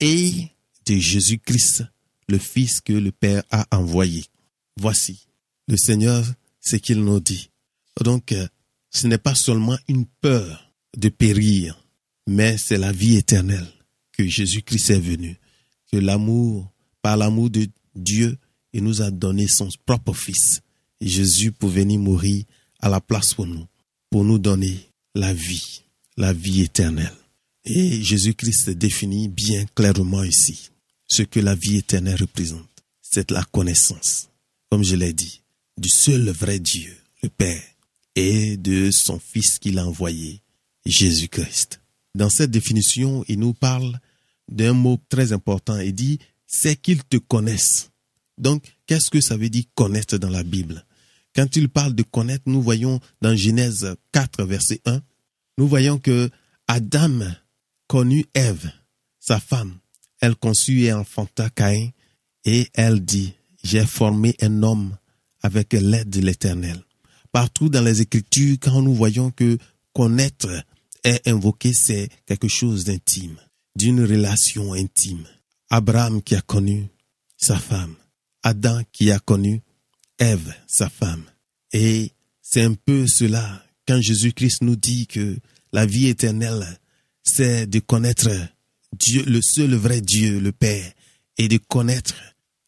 et 0.00 0.48
de 0.86 0.96
Jésus-Christ, 0.96 1.84
le 2.28 2.38
Fils 2.38 2.80
que 2.80 2.92
le 2.92 3.10
Père 3.10 3.42
a 3.50 3.66
envoyé. 3.76 4.24
Voici, 4.78 5.26
le 5.66 5.76
Seigneur, 5.76 6.24
ce 6.60 6.76
qu'il 6.76 7.02
nous 7.02 7.20
dit. 7.20 7.50
Donc, 8.02 8.32
euh, 8.32 8.46
ce 8.90 9.06
n'est 9.06 9.18
pas 9.18 9.34
seulement 9.34 9.78
une 9.88 10.06
peur 10.06 10.72
de 10.96 11.08
périr, 11.08 11.82
mais 12.26 12.58
c'est 12.58 12.78
la 12.78 12.92
vie 12.92 13.16
éternelle 13.16 13.66
que 14.12 14.26
Jésus-Christ 14.26 14.90
est 14.90 15.00
venu 15.00 15.38
que 15.90 15.96
l'amour, 15.96 16.72
par 17.02 17.16
l'amour 17.16 17.50
de 17.50 17.66
Dieu, 17.94 18.36
il 18.72 18.84
nous 18.84 19.02
a 19.02 19.10
donné 19.10 19.46
son 19.48 19.68
propre 19.86 20.12
Fils, 20.12 20.60
Jésus, 21.00 21.52
pour 21.52 21.70
venir 21.70 21.98
mourir 21.98 22.44
à 22.80 22.88
la 22.88 23.00
place 23.00 23.34
pour 23.34 23.46
nous, 23.46 23.66
pour 24.14 24.22
nous 24.22 24.38
donner 24.38 24.78
la 25.16 25.34
vie, 25.34 25.82
la 26.16 26.32
vie 26.32 26.60
éternelle. 26.60 27.10
Et 27.64 28.00
Jésus-Christ 28.00 28.70
définit 28.70 29.26
bien 29.26 29.64
clairement 29.74 30.22
ici 30.22 30.70
ce 31.08 31.24
que 31.24 31.40
la 31.40 31.56
vie 31.56 31.78
éternelle 31.78 32.20
représente. 32.20 32.84
C'est 33.02 33.32
la 33.32 33.42
connaissance, 33.42 34.28
comme 34.70 34.84
je 34.84 34.94
l'ai 34.94 35.12
dit, 35.12 35.42
du 35.76 35.88
seul 35.88 36.30
vrai 36.30 36.60
Dieu, 36.60 36.96
le 37.24 37.28
Père, 37.28 37.60
et 38.14 38.56
de 38.56 38.92
son 38.92 39.18
Fils 39.18 39.58
qu'il 39.58 39.80
a 39.80 39.84
envoyé, 39.84 40.42
Jésus-Christ. 40.86 41.80
Dans 42.14 42.30
cette 42.30 42.52
définition, 42.52 43.24
il 43.26 43.40
nous 43.40 43.52
parle 43.52 43.98
d'un 44.48 44.74
mot 44.74 44.96
très 45.08 45.32
important. 45.32 45.80
Il 45.80 45.92
dit, 45.92 46.20
c'est 46.46 46.76
qu'ils 46.76 47.02
te 47.02 47.16
connaissent. 47.16 47.90
Donc, 48.38 48.62
qu'est-ce 48.86 49.10
que 49.10 49.20
ça 49.20 49.36
veut 49.36 49.50
dire 49.50 49.64
connaître 49.74 50.18
dans 50.18 50.30
la 50.30 50.44
Bible? 50.44 50.86
Quand 51.34 51.56
il 51.56 51.68
parle 51.68 51.94
de 51.94 52.02
connaître, 52.02 52.44
nous 52.46 52.62
voyons 52.62 53.00
dans 53.20 53.34
Genèse 53.34 53.94
4, 54.12 54.44
verset 54.44 54.80
1, 54.84 55.00
nous 55.58 55.68
voyons 55.68 55.98
que 55.98 56.30
Adam 56.68 57.20
connut 57.88 58.26
Ève, 58.34 58.70
sa 59.18 59.40
femme. 59.40 59.78
Elle 60.20 60.36
conçut 60.36 60.82
et 60.82 60.92
enfanta 60.92 61.50
Caïn, 61.50 61.90
et 62.44 62.68
elle 62.74 63.04
dit, 63.04 63.34
j'ai 63.62 63.84
formé 63.84 64.36
un 64.40 64.62
homme 64.62 64.96
avec 65.42 65.72
l'aide 65.72 66.08
de 66.08 66.20
l'Éternel. 66.20 66.82
Partout 67.32 67.68
dans 67.68 67.82
les 67.82 68.00
Écritures, 68.00 68.56
quand 68.60 68.80
nous 68.80 68.94
voyons 68.94 69.30
que 69.30 69.58
connaître 69.92 70.48
est 71.02 71.26
invoqué, 71.26 71.72
c'est 71.72 72.08
quelque 72.26 72.48
chose 72.48 72.84
d'intime, 72.84 73.36
d'une 73.76 74.04
relation 74.04 74.72
intime. 74.72 75.24
Abraham 75.68 76.22
qui 76.22 76.36
a 76.36 76.40
connu 76.40 76.86
sa 77.36 77.58
femme, 77.58 77.94
Adam 78.42 78.82
qui 78.92 79.10
a 79.10 79.18
connu 79.18 79.62
Ève, 80.18 80.54
sa 80.66 80.88
femme. 80.88 81.24
Et 81.72 82.12
c'est 82.42 82.62
un 82.62 82.74
peu 82.74 83.06
cela 83.06 83.64
quand 83.86 84.00
Jésus-Christ 84.00 84.62
nous 84.62 84.76
dit 84.76 85.06
que 85.06 85.36
la 85.72 85.86
vie 85.86 86.06
éternelle, 86.06 86.64
c'est 87.24 87.66
de 87.66 87.80
connaître 87.80 88.30
Dieu, 88.98 89.24
le 89.26 89.42
seul 89.42 89.74
vrai 89.74 90.00
Dieu, 90.00 90.38
le 90.38 90.52
Père, 90.52 90.92
et 91.36 91.48
de 91.48 91.56
connaître 91.56 92.14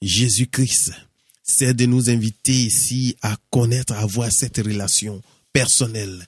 Jésus-Christ. 0.03 0.93
C'est 1.45 1.75
de 1.75 1.87
nous 1.87 2.11
inviter 2.11 2.53
ici 2.53 3.17
à 3.23 3.37
connaître, 3.51 3.93
à 3.93 4.01
avoir 4.01 4.33
cette 4.33 4.57
relation 4.59 5.23
personnelle, 5.53 6.27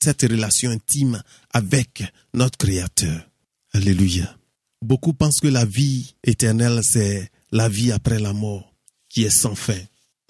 cette 0.00 0.22
relation 0.22 0.70
intime 0.70 1.20
avec 1.50 2.04
notre 2.32 2.56
Créateur. 2.58 3.28
Alléluia. 3.72 4.36
Beaucoup 4.80 5.12
pensent 5.12 5.40
que 5.40 5.48
la 5.48 5.64
vie 5.64 6.14
éternelle, 6.22 6.80
c'est 6.82 7.30
la 7.50 7.68
vie 7.68 7.90
après 7.90 8.18
la 8.18 8.32
mort, 8.32 8.72
qui 9.08 9.24
est 9.24 9.30
sans 9.30 9.54
fin. 9.54 9.78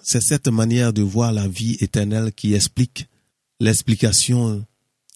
C'est 0.05 0.21
cette 0.21 0.49
manière 0.49 0.91
de 0.91 1.01
voir 1.01 1.31
la 1.31 1.47
vie 1.47 1.77
éternelle 1.79 2.33
qui 2.33 2.53
explique 2.53 3.07
l'explication 3.61 4.65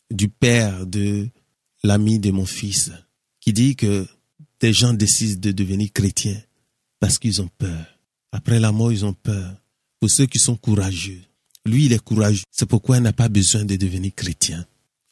du 0.10 0.30
Père 0.30 0.88
de 0.88 1.28
l'ami 1.84 2.20
de 2.20 2.32
mon 2.32 2.46
fils, 2.46 2.92
qui 3.42 3.52
dit 3.52 3.76
que 3.76 4.08
des 4.62 4.72
gens 4.72 4.94
décident 4.94 5.42
de 5.42 5.52
devenir 5.52 5.92
chrétiens 5.94 6.42
parce 7.02 7.20
qu'ils 7.20 7.42
ont 7.42 7.50
peur. 7.58 7.86
Après 8.32 8.62
la 8.62 8.72
mort, 8.72 8.94
ils 8.94 9.06
ont 9.06 9.14
peur. 9.14 9.56
Pour 10.00 10.10
ceux 10.10 10.26
qui 10.26 10.40
sont 10.40 10.56
courageux, 10.56 11.22
lui, 11.66 11.88
il 11.88 11.94
est 11.94 12.04
courageux. 12.04 12.44
C'est 12.50 12.66
pourquoi 12.66 12.98
il 12.98 13.04
n'a 13.04 13.14
pas 13.14 13.28
besoin 13.28 13.66
de 13.66 13.76
devenir 13.76 14.16
chrétien. 14.16 14.66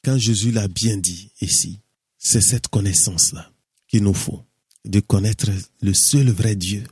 Quand 0.05 0.17
Jésus 0.17 0.51
l'a 0.51 0.70
bien 0.70 0.96
dit 0.98 1.32
ici, 1.41 1.82
c'est 2.17 2.41
cette 2.41 2.70
connaissance-là 2.70 3.51
qu'il 3.89 4.03
nous 4.03 4.13
faut. 4.13 4.41
De 4.86 5.01
connaître 5.01 5.50
le 5.82 5.94
seul 5.94 6.29
vrai 6.29 6.55
Dieu, 6.55 6.84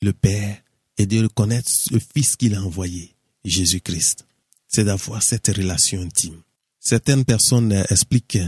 le 0.00 0.12
Père, 0.12 0.62
et 0.98 1.06
de 1.06 1.26
connaître 1.26 1.70
le 1.90 1.98
Fils 1.98 2.36
qu'il 2.36 2.54
a 2.54 2.62
envoyé, 2.62 3.14
Jésus-Christ. 3.44 4.26
C'est 4.68 4.84
d'avoir 4.84 5.22
cette 5.22 5.48
relation 5.48 6.00
intime. 6.00 6.40
Certaines 6.80 7.24
personnes 7.24 7.72
expliquent 7.90 8.38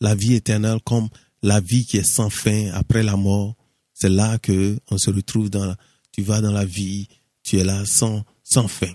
la 0.00 0.14
vie 0.14 0.34
éternelle 0.34 0.78
comme 0.84 1.08
la 1.42 1.60
vie 1.60 1.84
qui 1.84 1.98
est 1.98 2.08
sans 2.08 2.30
fin 2.30 2.70
après 2.72 3.02
la 3.02 3.16
mort. 3.16 3.54
C'est 3.92 4.08
là 4.08 4.38
que 4.38 4.78
on 4.90 4.98
se 4.98 5.10
retrouve 5.10 5.50
dans, 5.50 5.74
tu 6.12 6.22
vas 6.22 6.40
dans 6.40 6.52
la 6.52 6.64
vie, 6.64 7.08
tu 7.42 7.58
es 7.58 7.64
là 7.64 7.84
sans, 7.86 8.24
sans 8.42 8.68
fin. 8.68 8.92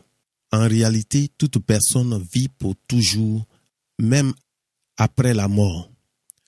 En 0.51 0.67
réalité, 0.67 1.29
toute 1.37 1.59
personne 1.59 2.25
vit 2.33 2.47
pour 2.47 2.75
toujours, 2.87 3.45
même 3.99 4.33
après 4.97 5.33
la 5.33 5.47
mort. 5.47 5.89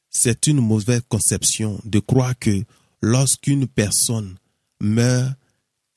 C'est 0.09 0.47
une 0.47 0.59
mauvaise 0.59 1.03
conception 1.07 1.79
de 1.85 1.99
croire 1.99 2.37
que 2.37 2.63
lorsqu'une 3.01 3.67
personne 3.67 4.35
meurt, 4.79 5.33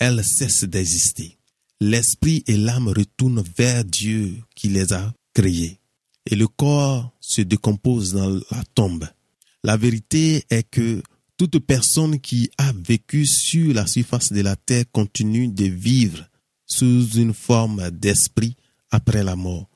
elle 0.05 0.23
cesse 0.23 0.65
d'exister. 0.65 1.39
L'esprit 1.81 2.45
et 2.47 2.59
l'âme 2.59 2.89
retournent 2.89 3.43
vers 3.57 3.87
Dieu 3.87 4.35
qui 4.55 4.69
les 4.69 4.93
a 4.93 5.15
créés. 5.33 5.79
Et 6.31 6.37
le 6.37 6.47
corps 6.47 7.11
se 7.21 7.41
décompose 7.41 8.13
dans 8.13 8.29
la 8.51 8.63
tombe. 8.75 9.09
La 9.63 9.79
vérité 9.79 10.45
est 10.51 10.69
que 10.69 11.03
toute 11.39 11.59
personne 11.61 12.21
qui 12.21 12.51
a 12.59 12.71
vécu 12.73 13.25
sur 13.25 13.73
la 13.73 13.87
surface 13.87 14.31
de 14.31 14.43
la 14.43 14.57
terre 14.57 14.85
continue 14.93 15.49
de 15.49 15.65
vivre 15.65 16.29
sous 16.67 17.09
une 17.13 17.33
forme 17.33 17.91
d'esprit 17.91 18.57
après 18.91 19.25
la 19.25 19.37
mort. 19.37 19.71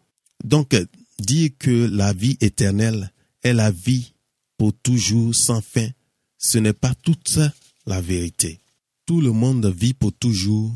Donc, 0.44 0.76
dire 1.18 1.50
que 1.58 1.88
la 1.90 2.12
vie 2.12 2.37
éternelle 2.42 3.12
est 3.42 3.54
la 3.54 3.70
vie 3.70 4.12
pour 4.58 4.75
toujours 4.75 5.35
sans 5.35 5.62
fin, 5.62 5.88
ce 6.37 6.58
n'est 6.58 6.75
pas 6.75 6.94
toute 7.02 7.38
la 7.87 8.02
vérité. 8.02 8.61
Tout 9.08 9.22
le 9.22 9.32
monde 9.32 9.64
vit 9.74 9.94
pour 9.94 10.12
toujours 10.12 10.70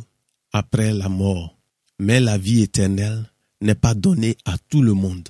après 0.54 0.94
la 0.94 1.10
mort, 1.10 1.58
mais 1.98 2.18
la 2.18 2.38
vie 2.38 2.62
éternelle 2.62 3.30
n'est 3.60 3.74
pas 3.74 3.92
donnée 3.92 4.38
à 4.46 4.56
tout 4.56 4.80
le 4.80 4.94
monde. 4.94 5.28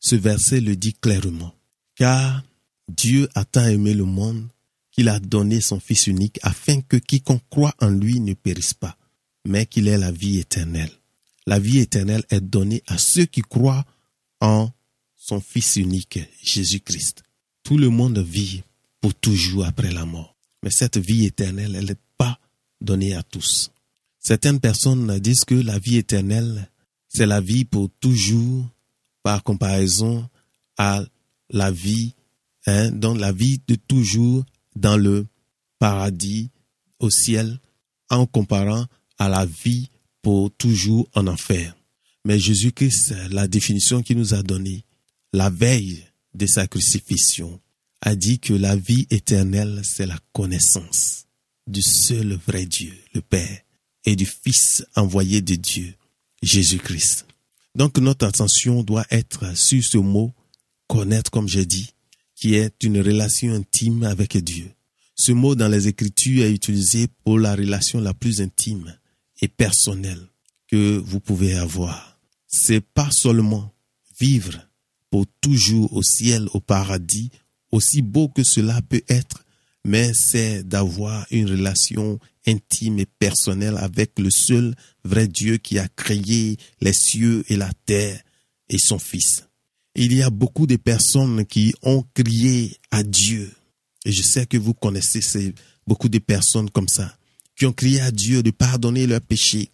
Ce 0.00 0.16
verset 0.16 0.60
le 0.60 0.74
dit 0.74 0.94
clairement, 0.94 1.54
car 1.94 2.42
Dieu 2.88 3.28
a 3.36 3.44
tant 3.44 3.66
aimé 3.66 3.94
le 3.94 4.02
monde 4.02 4.48
qu'il 4.90 5.08
a 5.08 5.20
donné 5.20 5.60
son 5.60 5.78
Fils 5.78 6.08
unique 6.08 6.40
afin 6.42 6.80
que 6.80 6.96
quiconque 6.96 7.48
croit 7.50 7.72
en 7.80 7.88
lui 7.88 8.18
ne 8.18 8.34
périsse 8.34 8.74
pas, 8.74 8.96
mais 9.46 9.64
qu'il 9.64 9.86
ait 9.86 9.96
la 9.96 10.10
vie 10.10 10.40
éternelle. 10.40 10.90
La 11.46 11.60
vie 11.60 11.78
éternelle 11.78 12.24
est 12.30 12.40
donnée 12.40 12.82
à 12.88 12.98
ceux 12.98 13.26
qui 13.26 13.42
croient 13.42 13.84
en 14.40 14.72
son 15.14 15.40
Fils 15.40 15.76
unique, 15.76 16.18
Jésus-Christ. 16.42 17.22
Tout 17.62 17.78
le 17.78 17.90
monde 17.90 18.18
vit 18.18 18.64
pour 19.00 19.14
toujours 19.14 19.66
après 19.66 19.92
la 19.92 20.04
mort. 20.04 20.34
Mais 20.64 20.70
cette 20.70 20.98
vie 20.98 21.26
éternelle, 21.26 21.76
elle 21.76 21.94
pas 21.94 22.09
donnée 22.80 23.14
à 23.14 23.22
tous. 23.22 23.70
Certaines 24.18 24.60
personnes 24.60 25.18
disent 25.18 25.44
que 25.44 25.54
la 25.54 25.78
vie 25.78 25.96
éternelle, 25.96 26.68
c'est 27.08 27.26
la 27.26 27.40
vie 27.40 27.64
pour 27.64 27.90
toujours 28.00 28.66
par 29.22 29.42
comparaison 29.42 30.28
à 30.76 31.02
la 31.50 31.70
vie, 31.70 32.14
hein, 32.66 32.90
dans 32.90 33.14
la 33.14 33.32
vie 33.32 33.60
de 33.66 33.74
toujours 33.74 34.44
dans 34.76 34.96
le 34.96 35.26
paradis, 35.78 36.50
au 36.98 37.10
ciel, 37.10 37.58
en 38.10 38.26
comparant 38.26 38.86
à 39.18 39.28
la 39.28 39.46
vie 39.46 39.90
pour 40.22 40.50
toujours 40.52 41.08
en 41.14 41.26
enfer. 41.26 41.74
Mais 42.24 42.38
Jésus-Christ, 42.38 43.14
la 43.30 43.48
définition 43.48 44.02
qu'il 44.02 44.18
nous 44.18 44.34
a 44.34 44.42
donnée, 44.42 44.84
la 45.32 45.48
veille 45.48 46.04
de 46.34 46.46
sa 46.46 46.66
crucifixion, 46.66 47.60
a 48.02 48.14
dit 48.14 48.38
que 48.38 48.52
la 48.52 48.76
vie 48.76 49.06
éternelle, 49.10 49.80
c'est 49.84 50.06
la 50.06 50.18
connaissance 50.32 51.19
du 51.70 51.82
seul 51.82 52.38
vrai 52.46 52.66
Dieu, 52.66 52.92
le 53.14 53.20
Père, 53.20 53.60
et 54.04 54.16
du 54.16 54.26
Fils 54.26 54.84
envoyé 54.96 55.40
de 55.40 55.54
Dieu, 55.54 55.94
Jésus-Christ. 56.42 57.26
Donc 57.74 57.98
notre 57.98 58.26
attention 58.26 58.82
doit 58.82 59.06
être 59.10 59.56
sur 59.56 59.82
ce 59.84 59.98
mot 59.98 60.32
connaître, 60.88 61.30
comme 61.30 61.48
j'ai 61.48 61.66
dit, 61.66 61.94
qui 62.34 62.54
est 62.54 62.82
une 62.82 63.00
relation 63.00 63.54
intime 63.54 64.02
avec 64.04 64.36
Dieu. 64.38 64.70
Ce 65.14 65.32
mot 65.32 65.54
dans 65.54 65.68
les 65.68 65.86
Écritures 65.86 66.44
est 66.44 66.52
utilisé 66.52 67.06
pour 67.24 67.38
la 67.38 67.54
relation 67.54 68.00
la 68.00 68.14
plus 68.14 68.40
intime 68.40 68.96
et 69.40 69.48
personnel 69.48 70.18
que 70.66 70.98
vous 70.98 71.20
pouvez 71.20 71.54
avoir. 71.54 72.18
C'est 72.46 72.80
pas 72.80 73.10
seulement 73.10 73.72
vivre 74.18 74.66
pour 75.10 75.26
toujours 75.40 75.92
au 75.92 76.02
ciel, 76.02 76.48
au 76.54 76.60
paradis, 76.60 77.30
aussi 77.70 78.02
beau 78.02 78.28
que 78.28 78.44
cela 78.44 78.80
peut 78.82 79.02
être, 79.08 79.44
mais 79.84 80.12
c'est 80.14 80.62
d'avoir 80.62 81.26
une 81.30 81.50
relation 81.50 82.18
intime 82.46 82.98
et 82.98 83.06
personnelle 83.06 83.76
avec 83.78 84.18
le 84.18 84.30
seul 84.30 84.74
vrai 85.04 85.28
Dieu 85.28 85.56
qui 85.56 85.78
a 85.78 85.88
créé 85.88 86.56
les 86.80 86.92
cieux 86.92 87.44
et 87.48 87.56
la 87.56 87.70
terre 87.86 88.20
et 88.68 88.78
son 88.78 88.98
Fils. 88.98 89.46
Il 89.94 90.12
y 90.12 90.22
a 90.22 90.30
beaucoup 90.30 90.66
de 90.66 90.76
personnes 90.76 91.44
qui 91.44 91.74
ont 91.82 92.04
crié 92.14 92.76
à 92.90 93.02
Dieu. 93.02 93.50
Et 94.04 94.12
je 94.12 94.22
sais 94.22 94.46
que 94.46 94.56
vous 94.56 94.74
connaissez 94.74 95.54
beaucoup 95.86 96.08
de 96.08 96.18
personnes 96.18 96.70
comme 96.70 96.88
ça 96.88 97.14
qui 97.56 97.66
ont 97.66 97.72
crié 97.72 98.00
à 98.00 98.10
Dieu 98.10 98.42
de 98.42 98.50
pardonner 98.50 99.06
leurs 99.06 99.20
péchés, 99.20 99.68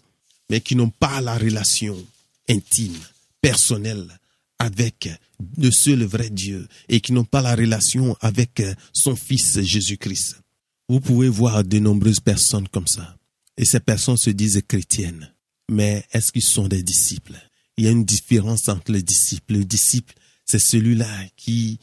mais 0.50 0.60
qui 0.60 0.74
n'ont 0.74 0.90
pas 0.90 1.20
la 1.20 1.38
relation 1.38 1.96
intime, 2.48 2.98
personnelle 3.40 4.08
avec 4.58 5.08
le 5.58 5.70
seul 5.70 6.04
vrai 6.04 6.30
Dieu 6.30 6.66
et 6.88 7.00
qui 7.00 7.12
n'ont 7.12 7.24
pas 7.24 7.42
la 7.42 7.54
relation 7.54 8.16
avec 8.20 8.62
son 8.92 9.16
Fils 9.16 9.60
Jésus-Christ. 9.60 10.40
Vous 10.88 11.00
pouvez 11.00 11.28
voir 11.28 11.64
de 11.64 11.78
nombreuses 11.78 12.20
personnes 12.20 12.68
comme 12.68 12.86
ça. 12.86 13.16
Et 13.56 13.64
ces 13.64 13.80
personnes 13.80 14.16
se 14.16 14.30
disent 14.30 14.62
chrétiennes. 14.66 15.32
Mais 15.70 16.04
est-ce 16.12 16.30
qu'ils 16.30 16.42
sont 16.42 16.68
des 16.68 16.82
disciples? 16.82 17.36
Il 17.76 17.84
y 17.84 17.88
a 17.88 17.90
une 17.90 18.04
différence 18.04 18.68
entre 18.68 18.92
les 18.92 19.02
disciples. 19.02 19.54
Le 19.54 19.64
disciple, 19.64 20.14
c'est 20.44 20.58
celui-là 20.58 21.08
qui 21.36 21.78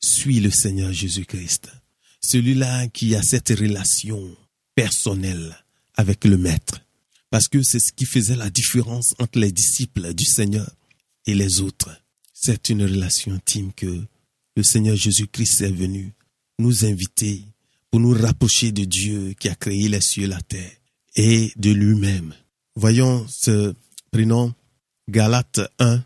suit 0.00 0.40
le 0.40 0.50
Seigneur 0.50 0.92
Jésus-Christ. 0.92 1.70
Celui-là 2.22 2.88
qui 2.88 3.14
a 3.14 3.22
cette 3.22 3.50
relation 3.50 4.36
personnelle 4.74 5.56
avec 5.96 6.24
le 6.24 6.38
Maître. 6.38 6.80
Parce 7.30 7.48
que 7.48 7.62
c'est 7.62 7.80
ce 7.80 7.92
qui 7.92 8.06
faisait 8.06 8.36
la 8.36 8.50
différence 8.50 9.14
entre 9.18 9.38
les 9.38 9.52
disciples 9.52 10.14
du 10.14 10.24
Seigneur 10.24 10.70
et 11.26 11.34
les 11.34 11.60
autres. 11.60 11.90
C'est 12.38 12.68
une 12.68 12.82
relation 12.82 13.32
intime 13.32 13.72
que 13.72 14.02
le 14.56 14.62
Seigneur 14.62 14.94
Jésus-Christ 14.94 15.62
est 15.62 15.72
venu 15.72 16.12
nous 16.58 16.84
inviter 16.84 17.42
pour 17.90 17.98
nous 17.98 18.12
rapprocher 18.12 18.72
de 18.72 18.84
Dieu 18.84 19.34
qui 19.40 19.48
a 19.48 19.54
créé 19.54 19.88
les 19.88 20.02
cieux 20.02 20.24
et 20.24 20.28
la 20.28 20.42
terre 20.42 20.70
et 21.16 21.50
de 21.56 21.70
lui-même. 21.70 22.34
Voyons 22.74 23.26
ce 23.26 23.74
prénom 24.10 24.52
Galate 25.08 25.60
1, 25.78 26.04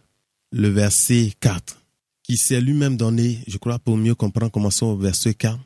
le 0.52 0.68
verset 0.68 1.32
4, 1.40 1.76
qui 2.22 2.36
s'est 2.36 2.60
lui-même 2.60 2.96
donné, 2.96 3.40
je 3.48 3.58
crois, 3.58 3.80
pour 3.80 3.96
mieux 3.96 4.14
comprendre, 4.14 4.52
commençons 4.52 4.86
au 4.86 4.96
verset 4.96 5.34
4, 5.34 5.58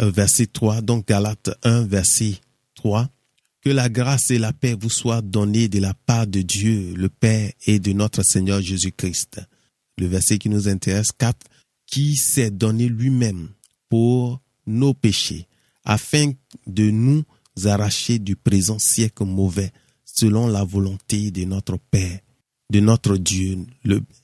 euh, 0.00 0.10
verset 0.10 0.46
3, 0.46 0.80
donc 0.80 1.06
Galate 1.06 1.50
1, 1.62 1.82
verset 1.82 2.36
3. 2.74 3.10
Que 3.60 3.68
la 3.68 3.90
grâce 3.90 4.30
et 4.30 4.38
la 4.38 4.54
paix 4.54 4.74
vous 4.80 4.90
soient 4.90 5.20
données 5.20 5.68
de 5.68 5.78
la 5.78 5.92
part 5.92 6.26
de 6.26 6.40
Dieu, 6.40 6.94
le 6.96 7.10
Père 7.10 7.52
et 7.66 7.78
de 7.78 7.92
notre 7.92 8.22
Seigneur 8.22 8.62
Jésus-Christ. 8.62 9.40
Le 9.98 10.06
verset 10.06 10.38
qui 10.38 10.48
nous 10.48 10.68
intéresse, 10.68 11.12
4, 11.16 11.46
qui 11.86 12.16
s'est 12.16 12.50
donné 12.50 12.88
lui-même 12.88 13.50
pour 13.88 14.40
nos 14.66 14.94
péchés, 14.94 15.46
afin 15.84 16.32
de 16.66 16.90
nous 16.90 17.24
arracher 17.64 18.18
du 18.18 18.36
présent 18.36 18.78
siècle 18.78 19.24
mauvais, 19.24 19.72
selon 20.04 20.46
la 20.48 20.64
volonté 20.64 21.30
de 21.30 21.44
notre 21.44 21.78
Père, 21.78 22.20
de 22.70 22.80
notre 22.80 23.16
Dieu 23.16 23.58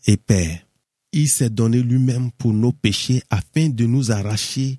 et 0.06 0.16
Père. 0.16 0.66
Il 1.12 1.28
s'est 1.28 1.50
donné 1.50 1.82
lui-même 1.82 2.30
pour 2.32 2.52
nos 2.52 2.72
péchés 2.72 3.22
afin 3.30 3.68
de 3.68 3.84
nous 3.84 4.10
arracher 4.10 4.78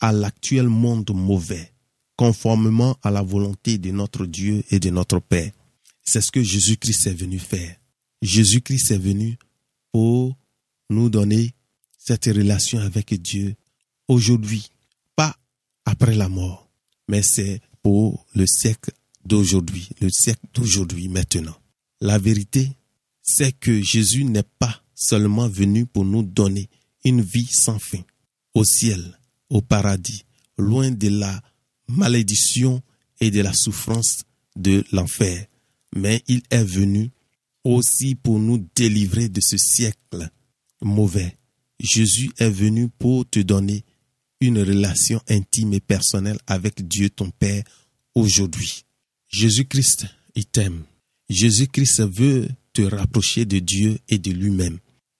à 0.00 0.12
l'actuel 0.12 0.68
monde 0.68 1.10
mauvais, 1.14 1.72
conformément 2.16 2.96
à 3.02 3.10
la 3.10 3.22
volonté 3.22 3.78
de 3.78 3.90
notre 3.90 4.26
Dieu 4.26 4.62
et 4.70 4.78
de 4.78 4.90
notre 4.90 5.20
Père. 5.20 5.50
C'est 6.02 6.20
ce 6.20 6.32
que 6.32 6.42
Jésus-Christ 6.42 7.06
est 7.06 7.14
venu 7.14 7.38
faire. 7.38 7.76
Jésus-Christ 8.22 8.92
est 8.92 8.98
venu 8.98 9.38
pour 9.92 10.36
nous 10.90 11.10
donner 11.10 11.54
cette 11.98 12.26
relation 12.26 12.80
avec 12.80 13.14
Dieu 13.20 13.54
aujourd'hui, 14.08 14.68
pas 15.14 15.36
après 15.84 16.14
la 16.14 16.28
mort, 16.28 16.68
mais 17.08 17.22
c'est 17.22 17.60
pour 17.82 18.26
le 18.34 18.46
siècle 18.46 18.90
d'aujourd'hui, 19.24 19.88
le 20.00 20.08
siècle 20.10 20.46
d'aujourd'hui 20.54 21.08
maintenant. 21.08 21.56
La 22.00 22.18
vérité, 22.18 22.72
c'est 23.22 23.52
que 23.52 23.80
Jésus 23.80 24.24
n'est 24.24 24.42
pas 24.58 24.82
seulement 24.94 25.48
venu 25.48 25.86
pour 25.86 26.04
nous 26.04 26.22
donner 26.22 26.68
une 27.04 27.22
vie 27.22 27.46
sans 27.46 27.78
fin, 27.78 28.02
au 28.54 28.64
ciel, 28.64 29.18
au 29.50 29.60
paradis, 29.60 30.24
loin 30.58 30.90
de 30.90 31.08
la 31.08 31.40
malédiction 31.88 32.82
et 33.20 33.30
de 33.30 33.40
la 33.40 33.52
souffrance 33.52 34.24
de 34.56 34.84
l'enfer, 34.92 35.46
mais 35.94 36.22
il 36.26 36.42
est 36.50 36.64
venu 36.64 37.10
aussi 37.64 38.14
pour 38.14 38.38
nous 38.38 38.66
délivrer 38.74 39.28
de 39.28 39.40
ce 39.40 39.56
siècle 39.56 40.28
mauvais. 40.80 41.36
Jésus 41.80 42.30
est 42.38 42.50
venu 42.50 42.88
pour 42.88 43.28
te 43.28 43.40
donner 43.40 43.84
une 44.40 44.58
relation 44.58 45.20
intime 45.28 45.74
et 45.74 45.80
personnelle 45.80 46.38
avec 46.46 46.86
Dieu 46.86 47.10
ton 47.10 47.30
Père 47.30 47.64
aujourd'hui. 48.14 48.84
Jésus-Christ, 49.28 50.06
il 50.34 50.46
t'aime. 50.46 50.84
Jésus-Christ 51.28 52.02
veut 52.02 52.48
te 52.72 52.82
rapprocher 52.82 53.44
de 53.44 53.58
Dieu 53.58 53.98
et 54.08 54.18
de 54.18 54.30
lui-même. 54.30 54.78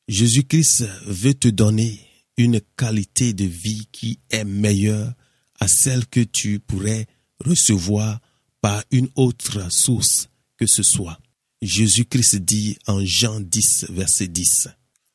Jésus-Christ 0.09 0.85
veut 1.07 1.35
te 1.35 1.49
donner 1.49 2.01
une 2.37 2.61
qualité 2.77 3.33
de 3.33 3.45
vie 3.45 3.87
qui 3.93 4.19
est 4.31 4.45
meilleure 4.45 5.13
à 5.61 5.69
celle 5.69 6.07
que 6.07 6.21
tu 6.21 6.59
pourrais 6.59 7.07
recevoir 7.45 8.21
par 8.61 8.83
une 8.91 9.09
autre 9.15 9.71
source 9.73 10.29
que 10.57 10.67
ce 10.67 10.83
soit. 10.83 11.19
Jésus-Christ 11.63 12.39
dit 12.39 12.77
en 12.89 13.05
Jean 13.05 13.39
10, 13.39 13.87
verset 13.91 14.27
10, 14.27 14.67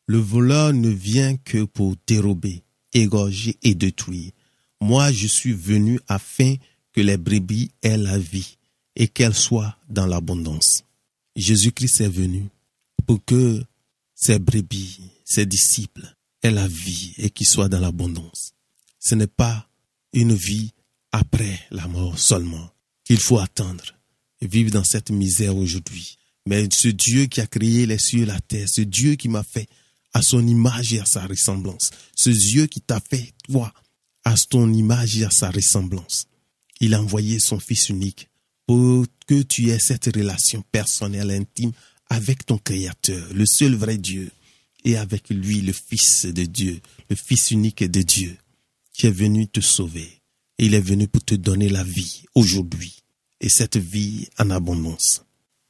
Le 0.06 0.18
voleur 0.18 0.72
ne 0.72 0.88
vient 0.88 1.36
que 1.36 1.66
pour 1.66 1.96
dérober, 2.08 2.64
égorger 2.94 3.58
et 3.64 3.76
détruire. 3.76 4.32
Moi, 4.80 5.12
je 5.12 5.28
suis 5.28 5.52
venu 5.52 6.00
afin 6.08 6.56
que 6.94 7.02
les 7.02 7.18
brebis 7.18 7.72
aient 7.82 7.98
la 7.98 8.18
vie 8.18 8.58
et 8.96 9.10
qu'elles 9.10 9.36
soient 9.36 9.78
dans 9.90 10.06
l'abondance. 10.06 10.86
Jésus-Christ 11.36 12.00
est 12.00 12.10
venu 12.10 12.48
pour 13.06 13.24
que 13.26 13.62
ses 14.16 14.40
brebis, 14.40 15.02
ses 15.26 15.46
disciples, 15.46 16.16
aient 16.44 16.52
la 16.52 16.70
vie 16.70 17.14
et 17.18 17.30
qu'ils 17.30 17.46
soient 17.46 17.68
dans 17.68 17.82
l'abondance. 17.82 18.54
Ce 19.00 19.16
n'est 19.16 19.28
pas 19.28 19.68
une 20.14 20.34
vie 20.34 20.72
après 21.12 21.60
la 21.72 21.90
mort 21.90 22.18
seulement 22.18 22.72
qu'il 23.04 23.20
faut 23.20 23.40
attendre 23.40 23.84
et 24.40 24.48
vivre 24.48 24.72
dans 24.72 24.86
cette 24.86 25.12
misère 25.12 25.58
aujourd'hui. 25.58 26.18
Mais 26.48 26.70
ce 26.72 26.88
Dieu 26.88 27.26
qui 27.26 27.42
a 27.42 27.48
créé 27.48 27.86
les 27.86 28.00
cieux 28.00 28.22
et 28.22 28.26
la 28.26 28.40
terre, 28.40 28.70
ce 28.70 28.80
Dieu 28.80 29.16
qui 29.16 29.28
m'a 29.28 29.44
fait 29.44 29.68
à 30.14 30.22
son 30.22 30.48
image 30.48 30.94
et 30.94 31.00
à 31.02 31.06
sa 31.06 31.28
ressemblance. 31.28 31.92
Ce 32.16 32.30
Dieu 32.30 32.68
qui 32.68 32.80
t'a 32.80 33.02
fait, 33.02 33.34
toi, 33.44 33.74
à 34.24 34.34
ton 34.50 34.72
image 34.72 35.18
et 35.18 35.26
à 35.26 35.30
sa 35.30 35.52
ressemblance. 35.52 36.26
Il 36.80 36.94
a 36.94 37.02
envoyé 37.02 37.40
son 37.40 37.60
Fils 37.60 37.90
unique 37.90 38.30
pour 38.66 39.06
que 39.28 39.42
tu 39.42 39.70
aies 39.72 39.80
cette 39.80 40.06
relation 40.16 40.64
personnelle 40.72 41.32
intime 41.32 41.74
avec 42.10 42.46
ton 42.46 42.58
Créateur, 42.58 43.28
le 43.34 43.46
seul 43.46 43.76
vrai 43.76 43.98
Dieu, 43.98 44.32
et 44.86 44.96
avec 44.96 45.30
lui, 45.30 45.60
le 45.60 45.74
Fils 45.74 46.26
de 46.26 46.46
Dieu, 46.46 46.80
le 47.10 47.18
Fils 47.18 47.52
unique 47.52 47.84
de 47.84 48.02
Dieu, 48.04 48.38
qui 48.94 49.08
est 49.08 49.12
venu 49.12 49.50
te 49.50 49.60
sauver. 49.60 50.22
Et 50.60 50.68
il 50.68 50.74
est 50.76 50.80
venu 50.80 51.10
pour 51.10 51.26
te 51.26 51.36
donner 51.36 51.68
la 51.68 51.84
vie 51.84 52.24
aujourd'hui, 52.36 53.04
et 53.42 53.50
cette 53.50 53.76
vie 53.76 54.30
en 54.40 54.50
abondance. 54.50 55.27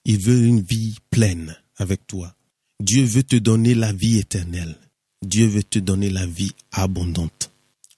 Il 0.10 0.20
veut 0.20 0.46
une 0.46 0.62
vie 0.62 0.96
pleine 1.10 1.58
avec 1.76 2.08
toi. 2.08 2.34
Dieu 2.80 3.04
veut 3.04 3.24
te 3.24 3.36
donner 3.36 3.76
la 3.76 3.92
vie 3.92 4.18
éternelle. 4.18 4.78
Dieu 5.22 5.48
veut 5.48 5.66
te 5.66 5.80
donner 5.80 6.10
la 6.10 6.26
vie 6.26 6.54
abondante. 6.72 7.52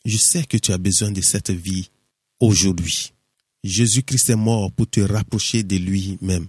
Je 0.05 0.17
sais 0.17 0.43
que 0.43 0.57
tu 0.57 0.71
as 0.71 0.79
besoin 0.79 1.11
de 1.11 1.21
cette 1.21 1.51
vie 1.51 1.91
aujourd'hui. 2.39 3.13
Jésus-Christ 3.63 4.31
est 4.31 4.35
mort 4.35 4.71
pour 4.71 4.89
te 4.89 5.01
rapprocher 5.01 5.61
de 5.61 5.75
lui-même. 5.75 6.47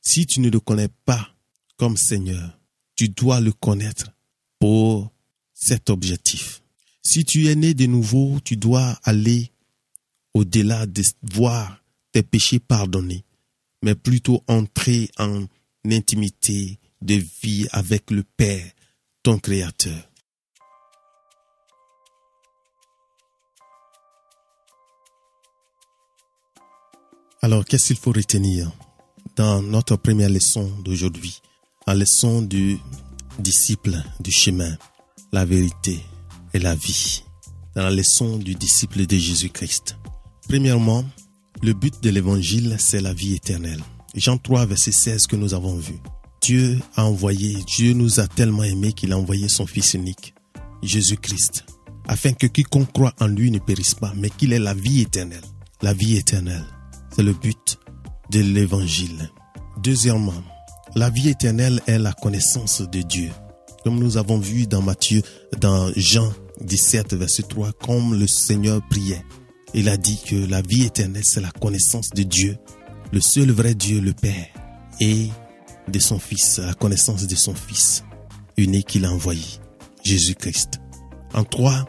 Si 0.00 0.24
tu 0.24 0.40
ne 0.40 0.48
le 0.48 0.60
connais 0.60 0.88
pas 1.04 1.28
comme 1.76 1.98
Seigneur, 1.98 2.58
tu 2.96 3.10
dois 3.10 3.40
le 3.40 3.52
connaître 3.52 4.12
pour 4.58 5.12
cet 5.52 5.90
objectif. 5.90 6.62
Si 7.02 7.26
tu 7.26 7.48
es 7.48 7.54
né 7.54 7.74
de 7.74 7.84
nouveau, 7.84 8.40
tu 8.42 8.56
dois 8.56 8.98
aller 9.04 9.50
au-delà 10.32 10.86
de 10.86 11.02
voir 11.34 11.84
tes 12.12 12.22
péchés 12.22 12.60
pardonnés, 12.60 13.24
mais 13.82 13.94
plutôt 13.94 14.42
entrer 14.48 15.10
en 15.18 15.46
intimité 15.84 16.78
de 17.00 17.22
vie 17.42 17.66
avec 17.72 18.10
le 18.10 18.22
Père, 18.22 18.64
ton 19.22 19.38
Créateur. 19.38 20.08
Alors, 27.44 27.64
qu'est-ce 27.64 27.88
qu'il 27.88 27.96
faut 27.96 28.12
retenir 28.12 28.70
dans 29.34 29.62
notre 29.62 29.96
première 29.96 30.30
leçon 30.30 30.70
d'aujourd'hui, 30.84 31.42
la 31.88 31.94
leçon 31.96 32.40
du 32.40 32.78
disciple 33.40 33.96
du 34.20 34.30
chemin, 34.30 34.76
la 35.32 35.44
vérité 35.44 35.98
et 36.54 36.60
la 36.60 36.76
vie, 36.76 37.24
dans 37.74 37.82
la 37.82 37.90
leçon 37.90 38.36
du 38.36 38.54
disciple 38.54 39.06
de 39.06 39.16
Jésus-Christ? 39.16 39.96
Premièrement, 40.48 41.04
le 41.62 41.72
but 41.74 42.02
de 42.02 42.10
l'évangile, 42.10 42.76
c'est 42.78 43.00
la 43.00 43.14
vie 43.14 43.34
éternelle. 43.34 43.80
Jean 44.14 44.36
3, 44.36 44.66
verset 44.66 44.92
16 44.92 45.26
que 45.26 45.36
nous 45.36 45.54
avons 45.54 45.76
vu. 45.76 45.94
Dieu 46.42 46.80
a 46.96 47.04
envoyé, 47.04 47.56
Dieu 47.66 47.92
nous 47.92 48.18
a 48.18 48.26
tellement 48.26 48.64
aimés 48.64 48.92
qu'il 48.92 49.12
a 49.12 49.18
envoyé 49.18 49.48
son 49.48 49.64
Fils 49.64 49.94
unique, 49.94 50.34
Jésus-Christ, 50.82 51.64
afin 52.08 52.32
que 52.32 52.48
quiconque 52.48 52.92
croit 52.92 53.14
en 53.20 53.28
lui 53.28 53.52
ne 53.52 53.60
périsse 53.60 53.94
pas, 53.94 54.12
mais 54.16 54.28
qu'il 54.28 54.52
ait 54.52 54.58
la 54.58 54.74
vie 54.74 55.02
éternelle. 55.02 55.44
La 55.82 55.94
vie 55.94 56.16
éternelle, 56.16 56.64
c'est 57.14 57.22
le 57.22 57.32
but 57.32 57.78
de 58.30 58.40
l'évangile. 58.40 59.30
Deuxièmement, 59.82 60.42
la 60.96 61.10
vie 61.10 61.28
éternelle 61.28 61.80
est 61.86 61.98
la 61.98 62.12
connaissance 62.12 62.82
de 62.82 63.02
Dieu. 63.02 63.30
Comme 63.84 64.00
nous 64.00 64.16
avons 64.16 64.38
vu 64.38 64.66
dans 64.66 64.82
Matthieu, 64.82 65.22
dans 65.60 65.92
Jean 65.96 66.32
17, 66.60 67.14
verset 67.14 67.44
3, 67.44 67.72
comme 67.72 68.18
le 68.18 68.26
Seigneur 68.26 68.80
priait. 68.88 69.24
Il 69.74 69.88
a 69.88 69.96
dit 69.96 70.20
que 70.26 70.36
la 70.36 70.62
vie 70.62 70.84
éternelle, 70.84 71.24
c'est 71.24 71.40
la 71.40 71.50
connaissance 71.50 72.10
de 72.10 72.22
Dieu, 72.22 72.58
le 73.12 73.20
seul 73.20 73.50
vrai 73.50 73.74
Dieu, 73.74 74.00
le 74.00 74.12
Père, 74.12 74.46
et 75.00 75.28
de 75.88 75.98
son 75.98 76.18
Fils, 76.18 76.58
la 76.58 76.74
connaissance 76.74 77.26
de 77.26 77.34
son 77.34 77.54
Fils 77.54 78.04
unique 78.56 78.88
qu'il 78.88 79.04
a 79.04 79.12
envoyé, 79.12 79.44
Jésus-Christ. 80.04 80.80
En 81.34 81.44
trois, 81.44 81.86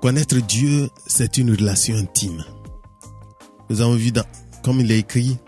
connaître 0.00 0.36
Dieu, 0.36 0.90
c'est 1.06 1.38
une 1.38 1.50
relation 1.50 1.96
intime. 1.96 2.44
Nous 3.70 3.80
avons 3.80 3.94
vu, 3.94 4.12
dans, 4.12 4.24
comme 4.62 4.80
il 4.80 4.90
est 4.92 4.98
écrit 4.98 5.38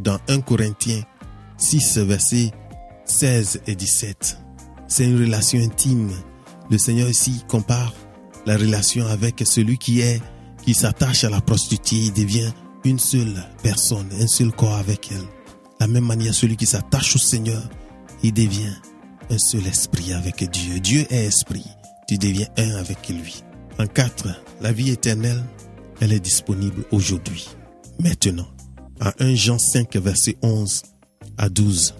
dans 0.00 0.18
1 0.28 0.40
Corinthiens 0.40 1.02
6, 1.58 1.98
versets 1.98 2.50
16 3.04 3.62
et 3.66 3.74
17. 3.74 4.38
C'est 4.88 5.04
une 5.04 5.18
relation 5.18 5.60
intime. 5.60 6.10
Le 6.70 6.78
Seigneur 6.78 7.08
ici 7.08 7.44
compare 7.48 7.94
la 8.46 8.56
relation 8.56 9.06
avec 9.06 9.42
celui 9.44 9.78
qui 9.78 10.00
est, 10.00 10.20
qui 10.68 10.74
s'attache 10.74 11.24
à 11.24 11.30
la 11.30 11.40
prostituée, 11.40 11.96
il 11.96 12.12
devient 12.12 12.52
une 12.84 12.98
seule 12.98 13.42
personne, 13.62 14.06
un 14.20 14.26
seul 14.26 14.52
corps 14.52 14.74
avec 14.74 15.10
elle. 15.10 15.24
La 15.80 15.86
même 15.86 16.04
manière, 16.04 16.34
celui 16.34 16.58
qui 16.58 16.66
s'attache 16.66 17.16
au 17.16 17.18
Seigneur, 17.18 17.66
il 18.22 18.34
devient 18.34 18.74
un 19.30 19.38
seul 19.38 19.66
esprit 19.66 20.12
avec 20.12 20.44
Dieu. 20.50 20.78
Dieu 20.80 21.06
est 21.08 21.24
esprit. 21.24 21.64
Tu 22.06 22.18
deviens 22.18 22.48
un 22.58 22.76
avec 22.76 23.08
lui. 23.08 23.42
En 23.78 23.86
quatre, 23.86 24.28
la 24.60 24.70
vie 24.70 24.90
éternelle, 24.90 25.42
elle 26.02 26.12
est 26.12 26.20
disponible 26.20 26.84
aujourd'hui, 26.90 27.48
maintenant. 27.98 28.48
À 29.00 29.14
1 29.20 29.36
Jean 29.36 29.58
5, 29.58 29.96
verset 29.96 30.36
11 30.42 30.82
à 31.38 31.48
12. 31.48 31.94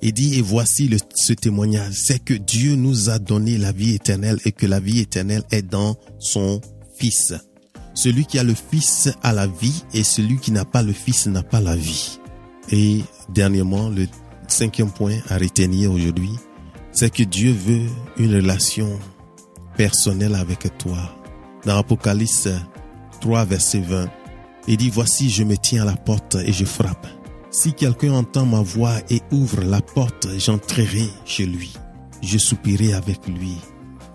Il 0.00 0.12
dit, 0.12 0.38
et 0.38 0.42
voici 0.42 0.86
le, 0.86 0.98
ce 1.16 1.32
témoignage, 1.32 1.94
c'est 1.94 2.22
que 2.22 2.34
Dieu 2.34 2.76
nous 2.76 3.10
a 3.10 3.18
donné 3.18 3.58
la 3.58 3.72
vie 3.72 3.96
éternelle 3.96 4.38
et 4.44 4.52
que 4.52 4.66
la 4.66 4.78
vie 4.78 5.00
éternelle 5.00 5.42
est 5.50 5.68
dans 5.68 5.96
son 6.20 6.60
Fils. 6.96 7.34
Celui 7.94 8.24
qui 8.24 8.38
a 8.38 8.42
le 8.42 8.54
Fils 8.54 9.10
a 9.22 9.32
la 9.32 9.46
vie 9.46 9.84
et 9.92 10.02
celui 10.02 10.38
qui 10.38 10.50
n'a 10.50 10.64
pas 10.64 10.82
le 10.82 10.92
Fils 10.92 11.26
n'a 11.26 11.42
pas 11.42 11.60
la 11.60 11.76
vie. 11.76 12.18
Et 12.70 13.02
dernièrement, 13.28 13.88
le 13.88 14.06
cinquième 14.48 14.90
point 14.90 15.18
à 15.28 15.36
retenir 15.36 15.92
aujourd'hui, 15.92 16.32
c'est 16.92 17.12
que 17.12 17.22
Dieu 17.22 17.52
veut 17.52 17.88
une 18.18 18.34
relation 18.34 18.88
personnelle 19.76 20.34
avec 20.34 20.76
toi. 20.78 20.98
Dans 21.64 21.78
Apocalypse 21.78 22.48
3, 23.20 23.44
verset 23.44 23.80
20, 23.80 24.08
il 24.68 24.76
dit, 24.76 24.90
voici, 24.90 25.28
je 25.30 25.44
me 25.44 25.56
tiens 25.56 25.82
à 25.82 25.86
la 25.86 25.96
porte 25.96 26.36
et 26.36 26.52
je 26.52 26.64
frappe. 26.64 27.06
Si 27.50 27.74
quelqu'un 27.74 28.12
entend 28.12 28.46
ma 28.46 28.62
voix 28.62 28.94
et 29.10 29.20
ouvre 29.30 29.62
la 29.62 29.80
porte, 29.80 30.28
j'entrerai 30.38 31.08
chez 31.24 31.44
lui. 31.44 31.72
Je 32.22 32.38
soupirai 32.38 32.94
avec 32.94 33.26
lui 33.26 33.56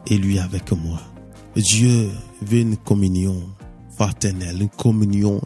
et 0.08 0.18
lui 0.18 0.40
avec 0.40 0.72
moi. 0.72 1.00
Dieu 1.56 2.10
veut 2.42 2.60
une 2.60 2.78
communion 2.78 3.44
fraternelle, 3.98 4.62
une 4.62 4.70
communion 4.70 5.42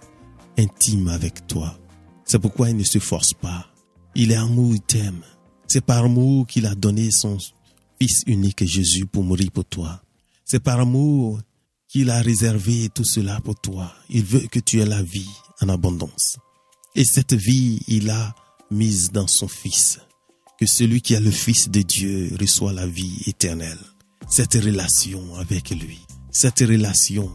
intime 0.58 1.08
avec 1.08 1.48
toi. 1.48 1.78
C'est 2.26 2.40
pourquoi 2.40 2.70
il 2.70 2.78
ne 2.78 2.84
se 2.84 3.00
force 3.00 3.34
pas. 3.34 3.68
Il 4.14 4.32
est 4.32 4.36
amour, 4.36 4.74
il 4.76 4.82
t'aime. 4.82 5.22
C'est 5.68 5.84
par 5.84 6.04
amour 6.04 6.46
qu'il 6.48 6.66
a 6.66 6.76
donné 6.76 7.10
son 7.12 7.38
Fils 8.00 8.24
unique 8.28 8.66
Jésus 8.66 9.06
pour 9.06 9.24
mourir 9.24 9.52
pour 9.52 9.66
toi. 9.66 10.02
C'est 10.44 10.60
par 10.60 10.80
amour 10.80 11.40
qu'il 11.88 12.10
a 12.10 12.22
réservé 12.22 12.90
tout 12.94 13.04
cela 13.04 13.40
pour 13.42 13.56
toi. 13.56 13.94
Il 14.10 14.24
veut 14.24 14.48
que 14.52 14.60
tu 14.60 14.82
aies 14.82 14.86
la 14.86 15.02
vie 15.02 15.30
en 15.62 15.70
abondance. 15.70 16.38
Et 16.96 17.06
cette 17.06 17.34
vie, 17.34 17.80
il 17.88 18.10
a 18.10 18.36
mise 18.70 19.12
dans 19.12 19.28
son 19.28 19.48
Fils. 19.48 20.00
Que 20.60 20.66
celui 20.66 21.02
qui 21.02 21.16
a 21.16 21.20
le 21.20 21.32
Fils 21.32 21.70
de 21.70 21.82
Dieu 21.82 22.36
reçoit 22.40 22.74
la 22.74 22.88
vie 22.88 23.22
éternelle. 23.28 23.80
Cette 24.30 24.56
relation 24.56 25.36
avec 25.36 25.70
lui, 25.70 26.00
cette 26.32 26.60
relation 26.60 27.32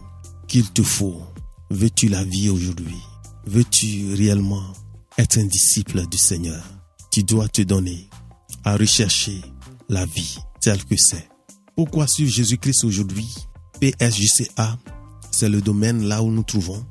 qu'il 0.49 0.71
te 0.71 0.83
faut. 0.83 1.23
Veux-tu 1.71 2.09
la 2.09 2.25
vie 2.25 2.49
aujourd'hui? 2.49 2.97
Veux-tu 3.47 4.15
réellement 4.15 4.65
être 5.19 5.39
un 5.39 5.47
disciple 5.47 6.07
du 6.09 6.19
Seigneur? 6.19 6.63
Tu 7.11 7.23
dois 7.23 7.49
te 7.49 7.63
donner 7.63 8.09
à 8.65 8.77
rechercher 8.77 9.41
la 9.89 10.05
vie 10.07 10.39
telle 10.61 10.85
que 10.85 10.97
c'est. 10.97 11.29
Pourquoi 11.77 12.07
suivre 12.07 12.31
Jésus-Christ 12.31 12.85
aujourd'hui? 12.85 13.29
PSJCA, 13.81 14.79
c'est 15.31 15.49
le 15.49 15.61
domaine 15.61 16.05
là 16.05 16.23
où 16.23 16.31
nous 16.31 16.43
trouvons 16.43 16.85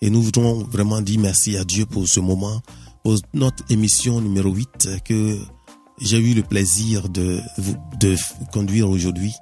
et 0.00 0.10
nous 0.10 0.22
voudrons 0.22 0.64
vraiment 0.64 1.00
dire 1.00 1.20
merci 1.20 1.56
à 1.56 1.64
Dieu 1.64 1.86
pour 1.86 2.08
ce 2.08 2.18
moment, 2.18 2.60
pour 3.04 3.16
notre 3.34 3.62
émission 3.70 4.20
numéro 4.20 4.50
8 4.50 4.88
que 5.04 5.38
j'ai 6.00 6.18
eu 6.18 6.34
le 6.34 6.42
plaisir 6.42 7.08
de, 7.08 7.40
de 8.00 8.16
conduire 8.52 8.90
aujourd'hui. 8.90 9.32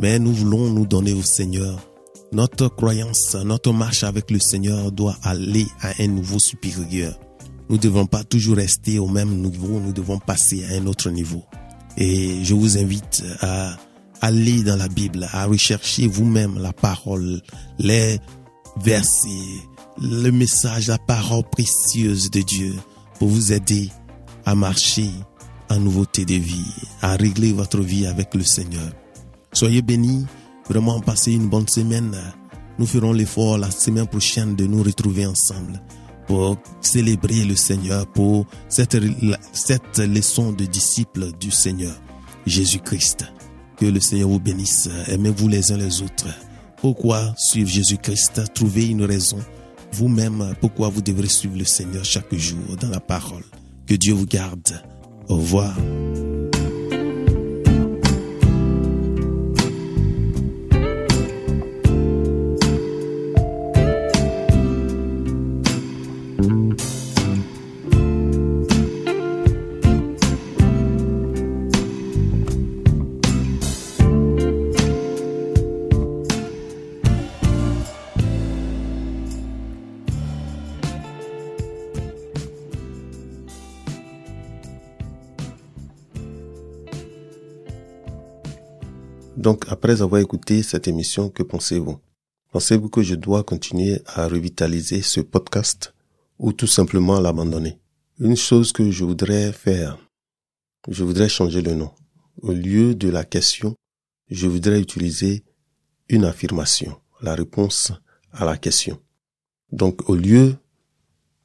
Mais 0.00 0.18
nous 0.18 0.32
voulons 0.32 0.70
nous 0.70 0.86
donner 0.86 1.14
au 1.14 1.22
Seigneur. 1.22 1.78
Notre 2.32 2.68
croyance, 2.68 3.34
notre 3.44 3.74
marche 3.74 4.04
avec 4.04 4.30
le 4.30 4.40
Seigneur 4.40 4.90
doit 4.90 5.16
aller 5.22 5.66
à 5.82 5.92
un 5.98 6.06
niveau 6.06 6.38
supérieur. 6.38 7.18
Nous 7.68 7.76
ne 7.76 7.80
devons 7.82 8.06
pas 8.06 8.24
toujours 8.24 8.56
rester 8.56 8.98
au 8.98 9.06
même 9.06 9.36
niveau, 9.36 9.78
nous 9.78 9.92
devons 9.92 10.18
passer 10.18 10.64
à 10.64 10.76
un 10.76 10.86
autre 10.86 11.10
niveau. 11.10 11.42
Et 11.98 12.42
je 12.42 12.54
vous 12.54 12.78
invite 12.78 13.22
à 13.40 13.76
aller 14.22 14.62
dans 14.62 14.76
la 14.76 14.88
Bible, 14.88 15.28
à 15.30 15.44
rechercher 15.44 16.06
vous-même 16.06 16.58
la 16.58 16.72
parole, 16.72 17.42
les 17.78 18.18
versets, 18.82 19.28
le 20.00 20.30
message, 20.30 20.86
la 20.86 20.98
parole 20.98 21.44
précieuse 21.50 22.30
de 22.30 22.40
Dieu 22.40 22.74
pour 23.18 23.28
vous 23.28 23.52
aider 23.52 23.90
à 24.46 24.54
marcher 24.54 25.10
en 25.68 25.78
nouveauté 25.78 26.24
de 26.24 26.34
vie, 26.34 26.72
à 27.02 27.16
régler 27.16 27.52
votre 27.52 27.80
vie 27.80 28.06
avec 28.06 28.34
le 28.34 28.42
Seigneur. 28.42 28.90
Soyez 29.52 29.82
bénis, 29.82 30.24
vraiment 30.68 31.00
passez 31.00 31.32
une 31.32 31.48
bonne 31.48 31.68
semaine. 31.68 32.16
Nous 32.78 32.86
ferons 32.86 33.12
l'effort 33.12 33.58
la 33.58 33.70
semaine 33.70 34.06
prochaine 34.06 34.56
de 34.56 34.66
nous 34.66 34.82
retrouver 34.82 35.26
ensemble 35.26 35.80
pour 36.26 36.56
célébrer 36.80 37.44
le 37.44 37.56
Seigneur, 37.56 38.06
pour 38.06 38.46
cette, 38.68 38.96
cette 39.52 39.98
leçon 39.98 40.52
de 40.52 40.64
disciple 40.64 41.32
du 41.38 41.50
Seigneur, 41.50 41.94
Jésus-Christ. 42.46 43.24
Que 43.76 43.86
le 43.86 44.00
Seigneur 44.00 44.28
vous 44.28 44.40
bénisse. 44.40 44.88
Aimez-vous 45.08 45.48
les 45.48 45.72
uns 45.72 45.76
les 45.76 46.02
autres. 46.02 46.28
Pourquoi 46.76 47.34
suivre 47.36 47.68
Jésus-Christ? 47.68 48.52
Trouvez 48.54 48.86
une 48.86 49.04
raison 49.04 49.38
vous-même 49.92 50.54
pourquoi 50.60 50.88
vous 50.88 51.02
devrez 51.02 51.28
suivre 51.28 51.56
le 51.58 51.64
Seigneur 51.64 52.04
chaque 52.04 52.34
jour 52.34 52.76
dans 52.80 52.88
la 52.88 53.00
parole. 53.00 53.44
Que 53.86 53.94
Dieu 53.94 54.14
vous 54.14 54.26
garde. 54.26 54.82
Au 55.28 55.36
revoir. 55.36 55.74
Donc, 89.42 89.64
après 89.70 90.02
avoir 90.02 90.20
écouté 90.20 90.62
cette 90.62 90.86
émission, 90.86 91.28
que 91.28 91.42
pensez-vous? 91.42 91.98
Pensez-vous 92.52 92.88
que 92.88 93.02
je 93.02 93.16
dois 93.16 93.42
continuer 93.42 94.00
à 94.06 94.28
revitaliser 94.28 95.02
ce 95.02 95.20
podcast 95.20 95.94
ou 96.38 96.52
tout 96.52 96.68
simplement 96.68 97.18
l'abandonner? 97.18 97.80
Une 98.20 98.36
chose 98.36 98.70
que 98.70 98.88
je 98.92 99.02
voudrais 99.02 99.52
faire, 99.52 99.98
je 100.88 101.02
voudrais 101.02 101.28
changer 101.28 101.60
le 101.60 101.74
nom. 101.74 101.90
Au 102.40 102.52
lieu 102.52 102.94
de 102.94 103.08
la 103.08 103.24
question, 103.24 103.74
je 104.30 104.46
voudrais 104.46 104.80
utiliser 104.80 105.42
une 106.08 106.24
affirmation, 106.24 107.00
la 107.20 107.34
réponse 107.34 107.92
à 108.30 108.44
la 108.44 108.56
question. 108.56 109.00
Donc, 109.72 110.08
au 110.08 110.14
lieu 110.14 110.54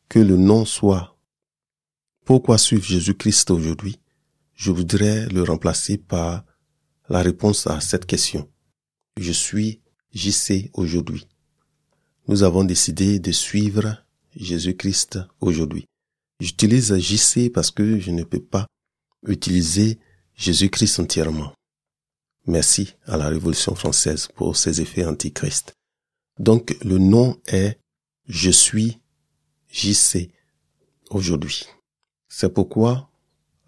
que 0.07 0.19
le 0.19 0.37
nom 0.37 0.65
soit 0.65 1.17
Pourquoi 2.25 2.59
suivre 2.59 2.83
Jésus-Christ 2.83 3.49
aujourd'hui, 3.49 3.99
je 4.53 4.69
voudrais 4.69 5.25
le 5.29 5.41
remplacer 5.41 5.97
par 5.97 6.43
la 7.09 7.21
réponse 7.21 7.67
à 7.67 7.79
cette 7.79 8.05
question. 8.05 8.49
Je 9.17 9.31
suis 9.31 9.81
JC 10.13 10.69
aujourd'hui. 10.73 11.27
Nous 12.27 12.43
avons 12.43 12.63
décidé 12.63 13.19
de 13.19 13.31
suivre 13.31 14.03
Jésus-Christ 14.35 15.19
aujourd'hui. 15.39 15.85
J'utilise 16.39 16.97
JC 16.97 17.49
parce 17.51 17.71
que 17.71 17.99
je 17.99 18.11
ne 18.11 18.23
peux 18.23 18.41
pas 18.41 18.67
utiliser 19.25 19.99
Jésus-Christ 20.35 20.99
entièrement. 20.99 21.53
Merci 22.45 22.95
à 23.05 23.17
la 23.17 23.29
Révolution 23.29 23.75
française 23.75 24.27
pour 24.35 24.55
ses 24.55 24.81
effets 24.81 25.05
antichrist. 25.05 25.73
Donc 26.39 26.77
le 26.83 26.97
nom 26.97 27.39
est 27.47 27.79
Je 28.27 28.51
suis 28.51 28.99
JC 29.71 30.29
aujourd'hui. 31.09 31.65
C'est 32.27 32.53
pourquoi 32.53 33.09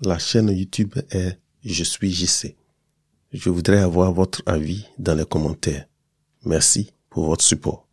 la 0.02 0.20
chaîne 0.20 0.50
YouTube 0.50 0.96
est 1.12 1.40
Je 1.64 1.84
suis 1.84 2.12
JC. 2.12 2.59
Je 3.32 3.50
voudrais 3.50 3.80
avoir 3.80 4.12
votre 4.12 4.42
avis 4.46 4.88
dans 4.98 5.16
les 5.16 5.26
commentaires. 5.26 5.86
Merci 6.46 6.94
pour 7.10 7.26
votre 7.26 7.44
support. 7.44 7.89